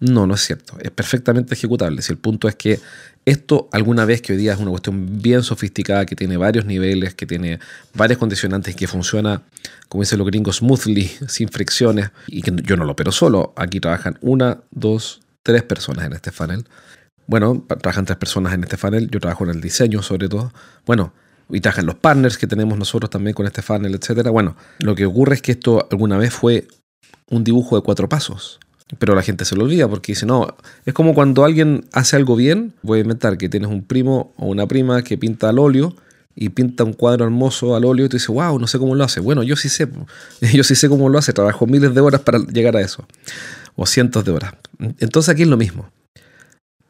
No, 0.02 0.26
no 0.26 0.34
es 0.34 0.42
cierto. 0.42 0.78
Es 0.82 0.90
perfectamente 0.90 1.54
ejecutable. 1.54 2.02
Si 2.02 2.12
el 2.12 2.18
punto 2.18 2.48
es 2.48 2.56
que 2.56 2.80
esto 3.24 3.70
alguna 3.72 4.04
vez 4.04 4.24
que 4.24 4.34
hoy 4.34 4.40
día 4.40 4.54
es 4.54 4.60
una 4.60 4.72
cuestión 4.72 5.22
bien 5.22 5.44
sofisticada, 5.44 6.08
que 6.08 6.16
tiene 6.16 6.38
varios 6.38 6.66
niveles, 6.66 7.14
que 7.14 7.28
tiene 7.28 7.60
varias 7.94 8.18
condicionantes, 8.18 8.76
que 8.76 8.88
funciona, 8.88 9.44
como 9.90 10.02
dicen 10.02 10.18
los 10.18 10.26
gringos, 10.26 10.58
smoothly, 10.58 11.06
sin 11.28 11.50
fricciones, 11.50 12.10
y 12.26 12.42
que 12.42 12.52
yo 12.64 12.76
no 12.78 12.84
lo 12.84 12.94
opero 12.94 13.12
solo. 13.12 13.54
Aquí 13.56 13.80
trabajan 13.80 14.18
una, 14.22 14.62
dos, 14.72 15.22
tres 15.44 15.62
personas 15.62 16.06
en 16.06 16.14
este 16.14 16.32
funnel. 16.32 16.66
Bueno, 17.28 17.64
trabajan 17.68 18.06
tres 18.06 18.18
personas 18.18 18.56
en 18.56 18.64
este 18.64 18.78
funnel, 18.78 19.08
yo 19.12 19.20
trabajo 19.20 19.44
en 19.44 19.52
el 19.52 19.62
diseño 19.62 20.02
sobre 20.02 20.30
todo. 20.30 20.52
Bueno, 20.88 21.14
y 21.48 21.62
trabajan 21.62 21.86
los 21.86 21.96
partners 21.96 22.40
que 22.40 22.48
tenemos 22.48 22.76
nosotros 22.76 23.12
también 23.12 23.36
con 23.36 23.46
este 23.46 23.62
funnel, 23.62 23.94
etc. 23.94 24.30
Bueno, 24.30 24.58
lo 24.80 24.96
que 24.96 25.06
ocurre 25.06 25.36
es 25.36 25.42
que 25.44 25.52
esto 25.52 25.88
alguna 25.92 26.18
vez 26.18 26.34
fue 26.34 26.68
un 27.30 27.44
dibujo 27.44 27.76
de 27.76 27.84
cuatro 27.84 28.10
pasos. 28.10 28.60
Pero 29.00 29.16
la 29.16 29.22
gente 29.22 29.46
se 29.46 29.56
lo 29.56 29.64
olvida 29.64 29.88
porque 29.88 30.12
dice, 30.12 30.26
no, 30.26 30.56
es 30.86 30.94
como 30.94 31.14
cuando 31.14 31.46
alguien 31.46 31.86
hace 31.94 32.16
algo 32.16 32.36
bien, 32.36 32.74
voy 32.82 33.00
a 33.00 33.02
inventar 33.02 33.38
que 33.38 33.50
tienes 33.50 33.70
un 33.70 33.84
primo 33.84 34.34
o 34.38 34.48
una 34.48 34.68
prima 34.68 35.02
que 35.02 35.18
pinta 35.18 35.50
al 35.50 35.60
óleo 35.60 35.96
y 36.36 36.50
pinta 36.50 36.84
un 36.84 36.94
cuadro 36.94 37.26
hermoso 37.26 37.76
al 37.76 37.86
óleo 37.86 38.06
y 38.06 38.10
tú 38.10 38.18
dices, 38.18 38.30
wow, 38.30 38.58
no 38.60 38.68
sé 38.68 38.80
cómo 38.80 38.96
lo 38.96 39.04
hace. 39.04 39.20
Bueno, 39.20 39.44
yo 39.44 39.56
sí 39.56 39.70
sé, 39.70 39.88
yo 40.54 40.64
sí 40.64 40.76
sé 40.76 40.90
cómo 40.90 41.10
lo 41.10 41.18
hace, 41.18 41.34
trabajo 41.34 41.68
miles 41.68 41.94
de 41.94 42.02
horas 42.02 42.22
para 42.22 42.40
llegar 42.40 42.76
a 42.76 42.82
eso, 42.82 43.06
o 43.76 43.86
cientos 43.86 44.26
de 44.26 44.32
horas. 44.32 44.54
Entonces 45.00 45.30
aquí 45.30 45.44
es 45.44 45.48
lo 45.48 45.58
mismo. 45.58 45.90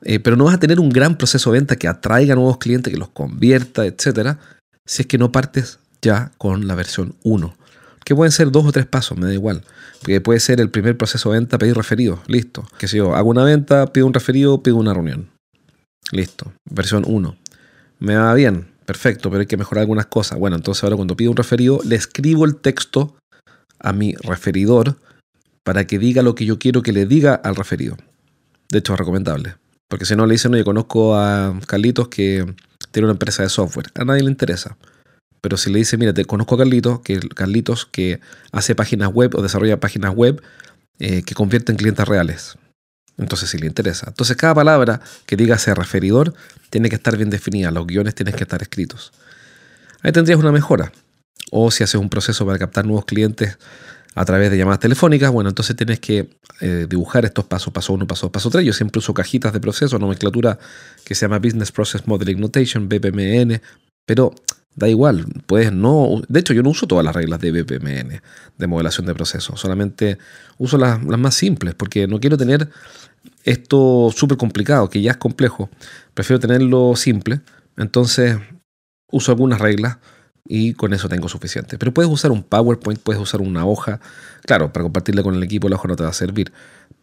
Eh, 0.04 0.20
pero 0.20 0.36
no 0.36 0.46
vas 0.46 0.56
a 0.56 0.60
tener 0.60 0.80
un 0.80 0.90
gran 0.90 1.16
proceso 1.16 1.52
de 1.52 1.60
venta 1.60 1.76
que 1.76 1.88
atraiga 1.88 2.34
nuevos 2.34 2.58
clientes, 2.58 2.92
que 2.92 3.00
los 3.00 3.10
convierta, 3.10 3.86
etcétera, 3.86 4.40
si 4.86 5.04
es 5.04 5.08
que 5.08 5.20
no 5.20 5.32
partes 5.32 5.80
ya 6.02 6.32
con 6.38 6.68
la 6.68 6.74
versión 6.74 7.16
1. 7.24 7.56
Que 8.04 8.16
pueden 8.16 8.32
ser 8.32 8.52
dos 8.52 8.66
o 8.66 8.72
tres 8.72 8.86
pasos, 8.86 9.18
me 9.18 9.28
da 9.28 9.34
igual. 9.34 9.64
Porque 10.00 10.22
puede 10.22 10.40
ser 10.40 10.60
el 10.60 10.70
primer 10.70 10.98
proceso 10.98 11.32
de 11.32 11.40
venta, 11.40 11.58
pedir 11.58 11.76
referidos, 11.76 12.20
listo. 12.28 12.68
Que 12.78 12.88
si 12.88 12.98
yo 12.98 13.16
hago 13.16 13.30
una 13.30 13.44
venta, 13.44 13.88
pido 13.88 14.08
un 14.08 14.14
referido, 14.14 14.64
pido 14.64 14.78
una 14.78 14.94
reunión. 14.94 15.30
Listo, 16.12 16.52
versión 16.70 17.04
1. 17.08 17.38
Me 18.00 18.16
va 18.16 18.34
bien, 18.34 18.68
perfecto, 18.86 19.30
pero 19.30 19.42
hay 19.42 19.48
que 19.48 19.58
mejorar 19.58 19.82
algunas 19.82 20.08
cosas. 20.08 20.40
Bueno, 20.40 20.56
entonces 20.56 20.84
ahora 20.84 20.96
cuando 20.96 21.16
pido 21.16 21.32
un 21.32 21.38
referido, 21.38 21.80
le 21.86 21.96
escribo 21.96 22.46
el 22.46 22.56
texto 22.58 23.16
a 23.80 23.94
mi 23.94 24.16
referidor 24.16 24.98
para 25.64 25.86
que 25.86 26.00
diga 26.00 26.24
lo 26.24 26.36
que 26.36 26.46
yo 26.46 26.60
quiero 26.60 26.82
que 26.82 26.92
le 26.92 27.06
diga 27.06 27.36
al 27.36 27.56
referido. 27.56 27.98
De 28.70 28.80
hecho, 28.80 28.94
es 28.94 29.00
recomendable. 29.00 29.56
Porque 29.88 30.06
si 30.06 30.16
no 30.16 30.26
le 30.26 30.34
dicen, 30.34 30.52
no, 30.52 30.58
yo 30.58 30.64
conozco 30.64 31.16
a 31.16 31.60
Carlitos 31.68 32.08
que 32.08 32.46
tiene 32.92 33.06
una 33.06 33.14
empresa 33.14 33.44
de 33.44 33.50
software. 33.50 33.88
A 33.96 34.06
nadie 34.06 34.24
le 34.24 34.30
interesa. 34.30 34.78
Pero 35.42 35.58
si 35.58 35.72
le 35.72 35.80
dice, 35.80 35.98
mira, 35.98 36.14
te 36.14 36.24
conozco 36.26 36.56
a 36.56 36.60
Carlitos, 36.60 37.02
que 37.02 37.20
Carlitos 37.20 37.86
que 37.86 38.20
hace 38.52 38.76
páginas 38.76 39.10
web 39.12 39.36
o 39.36 39.42
desarrolla 39.42 39.80
páginas 39.80 40.14
web 40.14 40.42
eh, 41.00 41.24
que 41.24 41.34
convierten 41.34 41.74
en 41.74 41.78
clientes 41.78 42.08
reales. 42.08 42.58
Entonces 43.18 43.50
sí 43.50 43.58
le 43.58 43.68
interesa. 43.68 44.06
Entonces 44.08 44.38
cada 44.38 44.54
palabra 44.54 45.02
que 45.26 45.36
diga 45.36 45.56
ese 45.56 45.74
referidor 45.74 46.34
tiene 46.70 46.90
que 46.90 46.96
estar 46.96 47.18
bien 47.18 47.30
definida. 47.30 47.72
Los 47.72 47.88
guiones 47.88 48.16
tienen 48.16 48.36
que 48.36 48.44
estar 48.44 48.62
escritos. 48.62 49.12
Ahí 50.02 50.12
tendrías 50.12 50.40
una 50.40 50.52
mejora. 50.52 50.92
O 51.52 51.72
si 51.72 51.84
haces 51.84 52.00
un 52.00 52.10
proceso 52.10 52.46
para 52.46 52.58
captar 52.60 52.86
nuevos 52.86 53.06
clientes 53.06 53.58
a 54.14 54.26
través 54.26 54.52
de 54.52 54.58
llamadas 54.58 54.80
telefónicas, 54.80 55.32
bueno, 55.32 55.50
entonces 55.50 55.76
tienes 55.76 56.00
que 56.00 56.38
eh, 56.60 56.86
dibujar 56.90 57.26
estos 57.26 57.46
pasos, 57.46 57.74
paso 57.74 57.94
1, 57.94 58.08
paso 58.08 58.28
2, 58.28 58.32
paso 58.32 58.50
3. 58.50 58.66
Yo 58.66 58.74
siempre 58.74 59.00
uso 59.00 59.14
cajitas 59.14 59.54
de 59.54 59.60
proceso, 59.60 59.98
nomenclatura 60.00 60.60
que 61.04 61.16
se 61.16 61.26
llama 61.26 61.40
Business 61.40 61.72
Process 61.72 62.08
Modeling 62.08 62.40
Notation, 62.40 62.90
BPMN, 62.90 63.62
pero 64.06 64.34
Da 64.76 64.88
igual, 64.88 65.26
puedes 65.48 65.74
no. 65.74 66.22
De 66.30 66.40
hecho, 66.40 66.54
yo 66.54 66.64
no 66.64 66.70
uso 66.70 66.88
todas 66.88 67.04
las 67.04 67.16
reglas 67.16 67.42
de 67.42 67.52
BPMN, 67.52 68.22
de 68.58 68.68
modelación 68.68 69.06
de 69.06 69.14
procesos. 69.14 69.60
Solamente 69.60 70.18
uso 70.58 70.78
las, 70.78 71.02
más 71.04 71.36
simples, 71.36 71.76
porque 71.76 72.08
no 72.08 72.20
quiero 72.20 72.38
tener 72.38 72.70
esto 73.44 74.12
súper 74.16 74.38
complicado, 74.38 74.90
que 74.90 75.02
ya 75.02 75.12
es 75.12 75.18
complejo. 75.18 75.70
Prefiero 76.14 76.40
tenerlo 76.40 76.96
simple. 76.96 77.42
Entonces, 77.76 78.38
uso 79.12 79.32
algunas 79.32 79.60
reglas 79.60 79.98
y 80.48 80.74
con 80.74 80.94
eso 80.94 81.10
tengo 81.10 81.28
suficiente. 81.28 81.78
Pero 81.78 81.94
puedes 81.94 82.10
usar 82.10 82.32
un 82.32 82.42
PowerPoint, 82.42 83.02
puedes 83.02 83.22
usar 83.22 83.42
una 83.42 83.66
hoja. 83.66 84.00
Claro, 84.46 84.72
para 84.72 84.84
compartirla 84.84 85.22
con 85.22 85.36
el 85.36 85.44
equipo, 85.44 85.68
la 85.68 85.76
hoja 85.76 85.90
no 85.90 85.98
te 85.98 86.04
va 86.04 86.10
a 86.10 86.14
servir. 86.14 86.54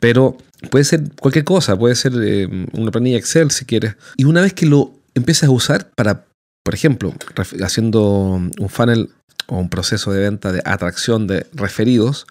Pero 0.01 0.39
puede 0.71 0.85
ser 0.85 1.05
cualquier 1.21 1.45
cosa, 1.45 1.79
puede 1.79 1.95
ser 1.97 2.13
eh, 2.23 2.49
una 2.73 2.91
planilla 2.91 3.19
Excel 3.19 3.51
si 3.51 3.67
quieres. 3.67 3.97
Y 4.17 4.25
una 4.25 4.41
vez 4.41 4.55
que 4.55 4.65
lo 4.65 4.95
empiezas 5.15 5.49
a 5.49 5.53
usar 5.53 5.91
para 5.95 6.28
por 6.69 6.75
ejemplo, 6.75 7.15
haciendo 7.63 8.03
un 8.03 8.69
funnel 8.69 9.09
o 9.47 9.57
un 9.57 9.71
proceso 9.71 10.13
de 10.13 10.21
venta 10.21 10.53
de 10.53 10.61
atracción 10.67 11.27
de 11.27 11.47
referidos, 11.55 12.27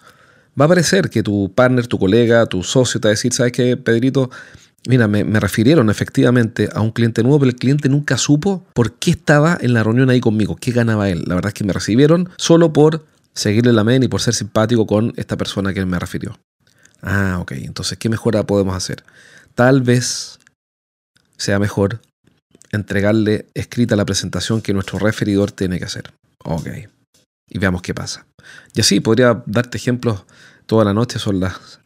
va 0.50 0.62
a 0.62 0.66
aparecer 0.66 1.10
que 1.10 1.24
tu 1.24 1.52
partner, 1.52 1.88
tu 1.88 1.98
colega, 1.98 2.46
tu 2.46 2.62
socio 2.62 3.00
te 3.00 3.08
va 3.08 3.10
a 3.10 3.14
decir, 3.14 3.32
¿sabes 3.32 3.50
qué, 3.50 3.76
Pedrito? 3.76 4.30
Mira, 4.86 5.08
me, 5.08 5.24
refirieron 5.40 5.90
efectivamente 5.90 6.68
a 6.72 6.82
un 6.82 6.92
cliente 6.92 7.24
nuevo, 7.24 7.40
pero 7.40 7.50
el 7.50 7.56
cliente 7.56 7.88
nunca 7.88 8.16
supo 8.16 8.64
por 8.74 8.92
qué 8.92 9.10
estaba 9.10 9.58
en 9.60 9.74
la 9.74 9.82
reunión 9.82 10.08
ahí 10.08 10.20
conmigo, 10.20 10.54
qué 10.54 10.70
ganaba 10.70 11.08
él. 11.08 11.24
La 11.26 11.34
verdad 11.34 11.48
es 11.48 11.54
que 11.54 11.64
me 11.64 11.72
recibieron 11.72 12.28
solo 12.36 12.72
por 12.72 13.06
seguirle 13.34 13.72
la 13.72 13.82
men 13.82 14.04
y 14.04 14.08
por 14.08 14.20
ser 14.20 14.34
simpático 14.34 14.86
con 14.86 15.14
esta 15.16 15.36
persona 15.36 15.74
que 15.74 15.80
él 15.80 15.86
me 15.86 15.98
refirió. 15.98 16.38
Ah, 17.02 17.38
ok. 17.40 17.54
Entonces, 17.56 17.98
¿qué 17.98 18.08
mejora 18.08 18.46
podemos 18.46 18.76
hacer? 18.76 19.02
Tal 19.56 19.82
vez 19.82 20.38
sea 21.36 21.58
mejor 21.58 22.00
entregarle 22.72 23.46
escrita 23.54 23.96
la 23.96 24.04
presentación 24.04 24.60
que 24.60 24.72
nuestro 24.72 24.98
referidor 24.98 25.52
tiene 25.52 25.78
que 25.78 25.84
hacer. 25.84 26.12
Ok. 26.44 26.68
Y 27.48 27.58
veamos 27.58 27.82
qué 27.82 27.94
pasa. 27.94 28.26
Y 28.74 28.80
así 28.80 29.00
podría 29.00 29.42
darte 29.46 29.78
ejemplos 29.78 30.24
toda 30.66 30.84
la 30.84 30.94
noche, 30.94 31.18
son 31.18 31.40
las 31.40 31.80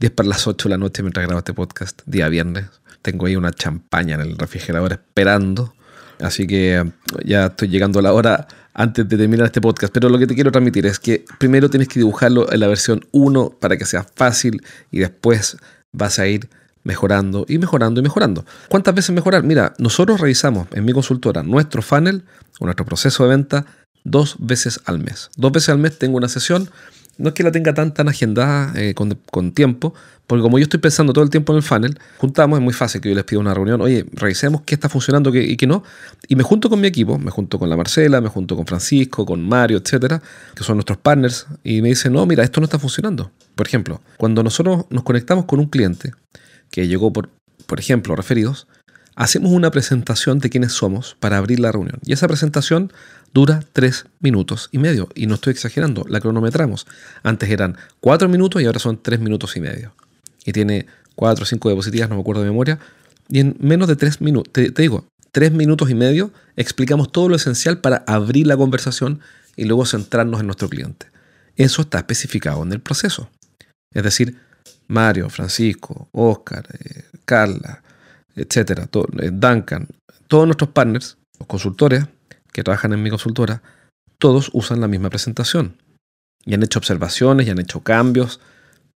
10 0.00 0.12
para 0.12 0.28
las 0.28 0.46
8 0.46 0.68
de 0.68 0.70
la 0.70 0.78
noche 0.78 1.02
mientras 1.02 1.26
grabo 1.26 1.38
este 1.38 1.54
podcast, 1.54 2.02
día 2.06 2.28
viernes. 2.28 2.66
Tengo 3.02 3.26
ahí 3.26 3.36
una 3.36 3.52
champaña 3.52 4.14
en 4.14 4.22
el 4.22 4.38
refrigerador 4.38 4.92
esperando. 4.92 5.74
Así 6.20 6.46
que 6.46 6.84
ya 7.24 7.46
estoy 7.46 7.68
llegando 7.68 7.98
a 8.00 8.02
la 8.02 8.12
hora 8.12 8.46
antes 8.74 9.08
de 9.08 9.16
terminar 9.16 9.46
este 9.46 9.60
podcast. 9.60 9.92
Pero 9.92 10.08
lo 10.08 10.18
que 10.18 10.26
te 10.26 10.34
quiero 10.34 10.52
transmitir 10.52 10.86
es 10.86 10.98
que 10.98 11.24
primero 11.38 11.68
tienes 11.68 11.88
que 11.88 12.00
dibujarlo 12.00 12.50
en 12.52 12.60
la 12.60 12.68
versión 12.68 13.04
1 13.12 13.56
para 13.60 13.76
que 13.76 13.84
sea 13.84 14.04
fácil 14.14 14.62
y 14.90 15.00
después 15.00 15.56
vas 15.92 16.18
a 16.18 16.26
ir 16.26 16.48
mejorando 16.84 17.44
y 17.48 17.58
mejorando 17.58 18.00
y 18.00 18.02
mejorando. 18.02 18.44
¿Cuántas 18.68 18.94
veces 18.94 19.14
mejorar? 19.14 19.42
Mira, 19.42 19.74
nosotros 19.78 20.20
revisamos 20.20 20.68
en 20.72 20.84
mi 20.84 20.92
consultora 20.92 21.42
nuestro 21.42 21.82
funnel 21.82 22.24
o 22.60 22.64
nuestro 22.64 22.84
proceso 22.86 23.24
de 23.24 23.30
venta 23.30 23.66
dos 24.04 24.36
veces 24.38 24.80
al 24.84 24.98
mes. 24.98 25.30
Dos 25.36 25.52
veces 25.52 25.70
al 25.70 25.78
mes 25.78 25.98
tengo 25.98 26.16
una 26.16 26.28
sesión. 26.28 26.70
No 27.18 27.28
es 27.28 27.34
que 27.34 27.42
la 27.42 27.50
tenga 27.50 27.74
tan, 27.74 27.92
tan 27.92 28.08
agendada 28.08 28.72
eh, 28.76 28.94
con, 28.94 29.52
tiempo, 29.52 29.92
porque 30.28 30.40
como 30.40 30.58
yo 30.60 30.62
estoy 30.62 30.78
pensando 30.78 31.12
todo 31.12 31.24
el 31.24 31.30
tiempo 31.30 31.52
en 31.52 31.56
el 31.56 31.62
funnel, 31.64 31.98
juntamos, 32.18 32.60
es 32.60 32.62
muy 32.62 32.72
fácil 32.72 33.00
que 33.00 33.08
yo 33.08 33.14
les 33.16 33.24
pida 33.24 33.40
una 33.40 33.52
reunión, 33.52 33.80
oye, 33.80 34.06
revisemos 34.12 34.62
qué 34.62 34.74
está 34.76 34.88
funcionando 34.88 35.34
y 35.34 35.56
qué 35.56 35.66
no, 35.66 35.82
y 36.28 36.36
me 36.36 36.44
junto 36.44 36.70
con 36.70 36.80
mi 36.80 36.86
equipo, 36.86 37.18
me 37.18 37.32
junto 37.32 37.58
con 37.58 37.68
la 37.68 37.76
Marcela, 37.76 38.20
me 38.20 38.28
junto 38.28 38.54
con 38.54 38.66
Francisco, 38.66 39.26
con 39.26 39.42
Mario, 39.48 39.78
etcétera, 39.78 40.22
que 40.54 40.62
son 40.62 40.76
nuestros 40.76 40.98
partners, 40.98 41.48
y 41.64 41.82
me 41.82 41.88
dicen, 41.88 42.12
no, 42.12 42.24
mira, 42.24 42.44
esto 42.44 42.60
no 42.60 42.66
está 42.66 42.78
funcionando. 42.78 43.32
Por 43.56 43.66
ejemplo, 43.66 44.00
cuando 44.16 44.44
nosotros 44.44 44.84
nos 44.90 45.02
conectamos 45.02 45.46
con 45.46 45.58
un 45.58 45.66
cliente, 45.66 46.12
que 46.70 46.86
llegó 46.86 47.12
por, 47.12 47.30
por 47.66 47.80
ejemplo, 47.80 48.16
referidos, 48.16 48.66
hacemos 49.14 49.52
una 49.52 49.70
presentación 49.70 50.38
de 50.38 50.48
quiénes 50.48 50.72
somos 50.72 51.16
para 51.18 51.38
abrir 51.38 51.60
la 51.60 51.72
reunión. 51.72 51.98
Y 52.04 52.12
esa 52.12 52.28
presentación 52.28 52.92
dura 53.34 53.64
tres 53.72 54.06
minutos 54.20 54.68
y 54.72 54.78
medio. 54.78 55.08
Y 55.14 55.26
no 55.26 55.34
estoy 55.34 55.52
exagerando, 55.52 56.04
la 56.08 56.20
cronometramos. 56.20 56.86
Antes 57.22 57.50
eran 57.50 57.76
cuatro 58.00 58.28
minutos 58.28 58.62
y 58.62 58.66
ahora 58.66 58.78
son 58.78 59.02
tres 59.02 59.20
minutos 59.20 59.56
y 59.56 59.60
medio. 59.60 59.92
Y 60.44 60.52
tiene 60.52 60.86
cuatro 61.14 61.42
o 61.42 61.46
cinco 61.46 61.68
diapositivas, 61.68 62.08
no 62.08 62.14
me 62.14 62.20
acuerdo 62.20 62.42
de 62.42 62.48
memoria. 62.48 62.78
Y 63.28 63.40
en 63.40 63.56
menos 63.58 63.88
de 63.88 63.96
tres 63.96 64.20
minutos, 64.20 64.52
te, 64.52 64.70
te 64.70 64.82
digo, 64.82 65.06
tres 65.32 65.52
minutos 65.52 65.90
y 65.90 65.94
medio 65.94 66.32
explicamos 66.56 67.12
todo 67.12 67.28
lo 67.28 67.36
esencial 67.36 67.80
para 67.80 68.04
abrir 68.06 68.46
la 68.46 68.56
conversación 68.56 69.20
y 69.56 69.64
luego 69.64 69.84
centrarnos 69.84 70.40
en 70.40 70.46
nuestro 70.46 70.68
cliente. 70.68 71.06
Eso 71.56 71.82
está 71.82 71.98
especificado 71.98 72.62
en 72.62 72.72
el 72.72 72.80
proceso. 72.80 73.28
Es 73.92 74.04
decir, 74.04 74.38
Mario, 74.88 75.28
Francisco, 75.30 76.08
Oscar, 76.12 76.66
eh, 76.72 77.04
Carla, 77.24 77.82
etcétera, 78.34 78.88
eh, 79.20 79.30
Duncan, 79.32 79.88
todos 80.26 80.46
nuestros 80.46 80.70
partners, 80.70 81.18
los 81.38 81.46
consultores 81.46 82.06
que 82.52 82.62
trabajan 82.62 82.92
en 82.92 83.02
mi 83.02 83.10
consultora, 83.10 83.62
todos 84.18 84.50
usan 84.52 84.80
la 84.80 84.88
misma 84.88 85.10
presentación. 85.10 85.76
Y 86.44 86.54
han 86.54 86.62
hecho 86.62 86.78
observaciones 86.78 87.46
y 87.46 87.50
han 87.50 87.58
hecho 87.58 87.80
cambios, 87.80 88.40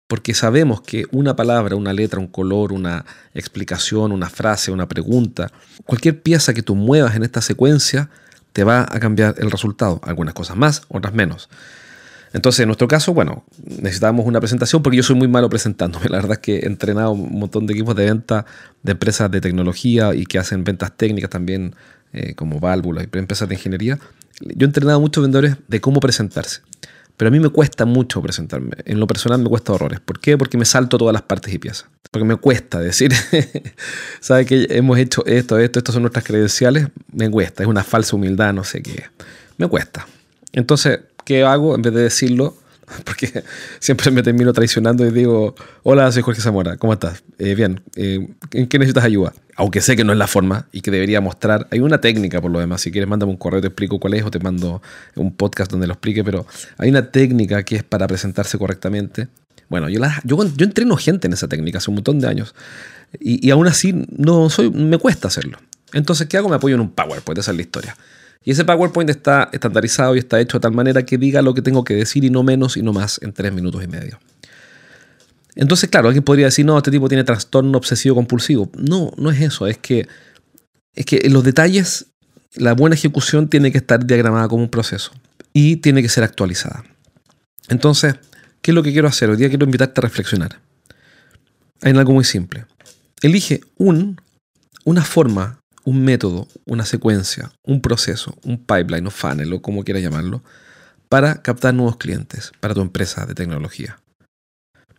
porque 0.07 0.33
sabemos 0.33 0.81
que 0.81 1.05
una 1.11 1.35
palabra, 1.35 1.75
una 1.75 1.93
letra, 1.93 2.19
un 2.19 2.27
color, 2.27 2.73
una 2.73 3.05
explicación, 3.33 4.11
una 4.11 4.29
frase, 4.29 4.71
una 4.71 4.87
pregunta, 4.87 5.51
cualquier 5.85 6.21
pieza 6.21 6.53
que 6.53 6.63
tú 6.63 6.75
muevas 6.75 7.15
en 7.15 7.23
esta 7.23 7.41
secuencia, 7.41 8.09
te 8.53 8.63
va 8.63 8.81
a 8.81 8.99
cambiar 8.99 9.35
el 9.37 9.51
resultado. 9.51 10.01
Algunas 10.03 10.33
cosas 10.33 10.57
más, 10.57 10.83
otras 10.89 11.13
menos. 11.13 11.49
Entonces, 12.33 12.61
en 12.61 12.67
nuestro 12.67 12.87
caso, 12.87 13.13
bueno, 13.13 13.45
necesitábamos 13.65 14.25
una 14.25 14.39
presentación 14.39 14.81
porque 14.81 14.97
yo 14.97 15.03
soy 15.03 15.15
muy 15.15 15.27
malo 15.27 15.49
presentándome. 15.49 16.05
La 16.09 16.17
verdad 16.17 16.33
es 16.33 16.39
que 16.39 16.59
he 16.59 16.65
entrenado 16.65 17.11
un 17.11 17.39
montón 17.39 17.67
de 17.67 17.73
equipos 17.73 17.95
de 17.95 18.05
venta 18.05 18.45
de 18.83 18.93
empresas 18.93 19.29
de 19.29 19.41
tecnología 19.41 20.13
y 20.13 20.25
que 20.25 20.39
hacen 20.39 20.63
ventas 20.63 20.95
técnicas 20.95 21.29
también, 21.29 21.75
eh, 22.13 22.33
como 22.35 22.59
válvulas 22.59 23.05
y 23.11 23.17
empresas 23.17 23.47
de 23.49 23.55
ingeniería. 23.55 23.99
Yo 24.39 24.65
he 24.65 24.67
entrenado 24.67 24.97
a 24.97 25.01
muchos 25.01 25.21
vendedores 25.21 25.57
de 25.67 25.81
cómo 25.81 25.99
presentarse. 25.99 26.61
Pero 27.17 27.29
a 27.29 27.31
mí 27.31 27.39
me 27.39 27.49
cuesta 27.49 27.85
mucho 27.85 28.19
presentarme. 28.19 28.71
En 28.85 28.99
lo 28.99 29.05
personal 29.05 29.39
me 29.39 29.47
cuesta 29.47 29.73
horrores. 29.73 29.99
¿Por 29.99 30.19
qué? 30.19 30.39
Porque 30.39 30.57
me 30.57 30.65
salto 30.65 30.97
todas 30.97 31.13
las 31.13 31.21
partes 31.21 31.53
y 31.53 31.59
piezas. 31.59 31.85
Porque 32.09 32.25
me 32.25 32.35
cuesta 32.37 32.79
decir, 32.79 33.13
¿sabe 34.19 34.45
que 34.47 34.65
hemos 34.71 34.97
hecho 34.97 35.23
esto, 35.27 35.59
esto, 35.59 35.77
estas 35.77 35.93
son 35.93 36.01
nuestras 36.01 36.25
credenciales? 36.25 36.87
Me 37.11 37.29
cuesta. 37.29 37.61
Es 37.61 37.69
una 37.69 37.83
falsa 37.83 38.15
humildad, 38.15 38.53
no 38.53 38.63
sé 38.63 38.81
qué. 38.81 39.03
Me 39.57 39.67
cuesta. 39.67 40.07
Entonces, 40.51 41.01
¿qué 41.31 41.45
hago? 41.45 41.75
En 41.75 41.81
vez 41.81 41.93
de 41.93 42.01
decirlo, 42.01 42.57
porque 43.05 43.43
siempre 43.79 44.11
me 44.11 44.21
termino 44.21 44.51
traicionando 44.51 45.07
y 45.07 45.11
digo, 45.11 45.55
hola, 45.83 46.11
soy 46.11 46.23
Jorge 46.23 46.41
Zamora, 46.41 46.75
¿cómo 46.75 46.91
estás? 46.91 47.23
Eh, 47.39 47.55
bien, 47.55 47.81
eh, 47.95 48.27
¿en 48.51 48.67
qué 48.67 48.77
necesitas 48.77 49.05
ayuda? 49.05 49.33
Aunque 49.55 49.79
sé 49.79 49.95
que 49.95 50.03
no 50.03 50.11
es 50.11 50.17
la 50.17 50.27
forma 50.27 50.67
y 50.73 50.81
que 50.81 50.91
debería 50.91 51.21
mostrar, 51.21 51.67
hay 51.71 51.79
una 51.79 52.01
técnica 52.01 52.41
por 52.41 52.51
lo 52.51 52.59
demás, 52.59 52.81
si 52.81 52.91
quieres 52.91 53.09
mándame 53.09 53.31
un 53.31 53.37
correo, 53.37 53.61
te 53.61 53.67
explico 53.67 53.97
cuál 53.97 54.15
es 54.15 54.25
o 54.25 54.31
te 54.31 54.39
mando 54.39 54.81
un 55.15 55.33
podcast 55.33 55.71
donde 55.71 55.87
lo 55.87 55.93
explique, 55.93 56.21
pero 56.21 56.45
hay 56.77 56.89
una 56.89 57.11
técnica 57.11 57.63
que 57.63 57.77
es 57.77 57.83
para 57.83 58.07
presentarse 58.07 58.57
correctamente. 58.57 59.29
Bueno, 59.69 59.87
yo, 59.87 60.01
yo, 60.25 60.65
entreno 60.65 60.97
gente 60.97 61.27
en 61.27 61.33
esa 61.33 61.47
técnica 61.47 61.77
hace 61.77 61.89
un 61.91 61.95
montón 61.95 62.19
de 62.19 62.27
años 62.27 62.53
y, 63.21 63.47
y 63.47 63.51
aún 63.51 63.67
así 63.67 64.05
no 64.17 64.49
soy, 64.49 64.69
me 64.69 64.97
cuesta 64.97 65.29
hacerlo. 65.29 65.59
Entonces, 65.93 66.27
¿qué 66.27 66.35
hago? 66.35 66.49
Me 66.49 66.57
apoyo 66.57 66.75
en 66.75 66.81
un 66.81 66.91
PowerPoint, 66.91 67.39
esa 67.39 67.51
es 67.51 67.55
la 67.55 67.61
historia. 67.61 67.95
Y 68.43 68.51
ese 68.51 68.65
PowerPoint 68.65 69.09
está 69.09 69.49
estandarizado 69.51 70.15
y 70.15 70.19
está 70.19 70.39
hecho 70.39 70.57
de 70.57 70.61
tal 70.61 70.71
manera 70.71 71.03
que 71.05 71.17
diga 71.17 71.41
lo 71.41 71.53
que 71.53 71.61
tengo 71.61 71.83
que 71.83 71.95
decir 71.95 72.23
y 72.23 72.29
no 72.29 72.43
menos 72.43 72.75
y 72.75 72.81
no 72.81 72.91
más 72.91 73.19
en 73.21 73.33
tres 73.33 73.53
minutos 73.53 73.83
y 73.83 73.87
medio. 73.87 74.19
Entonces, 75.55 75.89
claro, 75.89 76.07
alguien 76.07 76.23
podría 76.23 76.45
decir, 76.45 76.65
no, 76.65 76.77
este 76.77 76.91
tipo 76.91 77.07
tiene 77.07 77.23
trastorno 77.23 77.77
obsesivo 77.77 78.15
compulsivo. 78.15 78.71
No, 78.75 79.11
no 79.17 79.29
es 79.31 79.41
eso, 79.41 79.67
es 79.67 79.77
que, 79.77 80.07
es 80.95 81.05
que 81.05 81.21
en 81.23 81.33
los 81.33 81.43
detalles 81.43 82.07
la 82.55 82.73
buena 82.73 82.95
ejecución 82.95 83.47
tiene 83.47 83.71
que 83.71 83.77
estar 83.77 84.05
diagramada 84.05 84.47
como 84.47 84.63
un 84.63 84.69
proceso 84.69 85.11
y 85.53 85.77
tiene 85.77 86.01
que 86.01 86.09
ser 86.09 86.23
actualizada. 86.23 86.83
Entonces, 87.69 88.15
¿qué 88.61 88.71
es 88.71 88.75
lo 88.75 88.83
que 88.83 88.91
quiero 88.91 89.07
hacer? 89.07 89.29
Hoy 89.29 89.37
día 89.37 89.49
quiero 89.49 89.65
invitarte 89.65 90.01
a 90.01 90.03
reflexionar. 90.03 90.59
Hay 91.81 91.91
algo 91.93 92.13
muy 92.13 92.23
simple. 92.23 92.65
Elige 93.21 93.61
un, 93.77 94.19
una 94.83 95.03
forma, 95.03 95.60
un 95.83 96.03
método, 96.03 96.47
una 96.65 96.85
secuencia, 96.85 97.51
un 97.63 97.81
proceso, 97.81 98.37
un 98.43 98.57
pipeline 98.57 99.07
o 99.07 99.11
funnel 99.11 99.53
o 99.53 99.61
como 99.61 99.83
quieras 99.83 100.03
llamarlo, 100.03 100.43
para 101.09 101.41
captar 101.41 101.73
nuevos 101.73 101.97
clientes 101.97 102.51
para 102.59 102.73
tu 102.73 102.81
empresa 102.81 103.25
de 103.25 103.35
tecnología. 103.35 103.99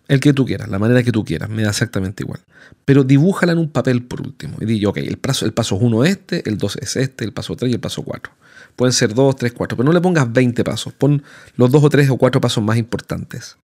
El 0.09 0.21
que 0.21 0.33
tú 0.33 0.45
quieras, 0.45 0.69
la 0.69 0.79
manera 0.79 1.03
que 1.03 1.13
tú 1.13 1.25
quieras, 1.25 1.49
me 1.49 1.63
da 1.63 1.71
exactamente 1.71 2.23
igual. 2.23 2.41
Pero 2.85 3.05
dibújala 3.05 3.53
en 3.53 3.59
un 3.59 3.71
papel 3.71 4.03
por 4.03 4.21
último. 4.21 4.59
Y 4.61 4.67
di, 4.67 4.85
ok, 4.85 4.99
el 4.99 5.17
paso, 5.17 5.47
el 5.47 5.55
paso 5.55 5.77
1 5.77 6.05
es 6.05 6.11
este, 6.11 6.49
el 6.49 6.59
2 6.59 6.77
es 6.83 6.97
este, 6.97 7.25
el 7.25 7.33
paso 7.33 7.57
3 7.57 7.71
y 7.71 7.75
el 7.75 7.81
paso 7.81 8.03
4. 8.03 8.33
Pueden 8.77 8.93
ser 8.93 9.15
2, 9.15 9.37
3, 9.37 9.53
4, 9.53 9.77
pero 9.77 9.87
no 9.87 9.93
le 9.93 10.01
pongas 10.01 10.31
20 10.31 10.65
pasos. 10.65 10.93
Pon 10.93 11.23
los 11.57 11.71
2 11.71 11.85
o 11.85 11.89
3 11.89 12.11
o 12.11 12.17
4 12.19 12.41
pasos 12.41 12.63
más 12.63 12.77
importantes. 12.77 13.57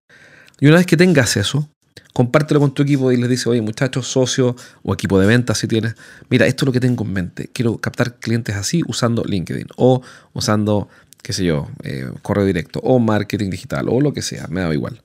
Y 0.59 0.67
una 0.67 0.77
vez 0.77 0.85
que 0.85 0.97
tengas 0.97 1.37
eso, 1.37 1.69
compártelo 2.13 2.59
con 2.59 2.73
tu 2.73 2.83
equipo 2.83 3.11
y 3.11 3.17
les 3.17 3.29
dice, 3.29 3.49
oye 3.49 3.61
muchachos, 3.61 4.07
socio 4.07 4.55
o 4.83 4.93
equipo 4.93 5.19
de 5.19 5.27
ventas 5.27 5.57
si 5.57 5.67
tienes, 5.67 5.95
mira, 6.29 6.45
esto 6.45 6.65
es 6.65 6.67
lo 6.67 6.71
que 6.71 6.79
tengo 6.79 7.03
en 7.03 7.13
mente. 7.13 7.49
Quiero 7.53 7.77
captar 7.77 8.15
clientes 8.15 8.55
así 8.55 8.81
usando 8.87 9.23
LinkedIn 9.23 9.67
o 9.77 10.01
usando, 10.33 10.89
qué 11.21 11.33
sé 11.33 11.45
yo, 11.45 11.69
eh, 11.83 12.09
correo 12.21 12.45
directo 12.45 12.79
o 12.83 12.99
marketing 12.99 13.49
digital 13.49 13.87
o 13.89 14.01
lo 14.01 14.13
que 14.13 14.21
sea, 14.21 14.47
me 14.47 14.61
da 14.61 14.73
igual 14.73 15.01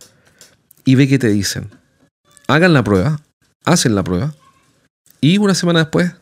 y 0.85 0.95
ve 0.95 1.09
qué 1.09 1.19
te 1.19 1.29
dicen. 1.29 1.71
Hagan 2.47 2.75
la 2.75 2.85
prueba, 2.85 3.21
hacen 3.65 3.95
la 3.95 4.05
prueba 4.05 4.35
y 5.21 5.39
una 5.39 5.55
semana 5.55 5.81
después, 5.81 6.13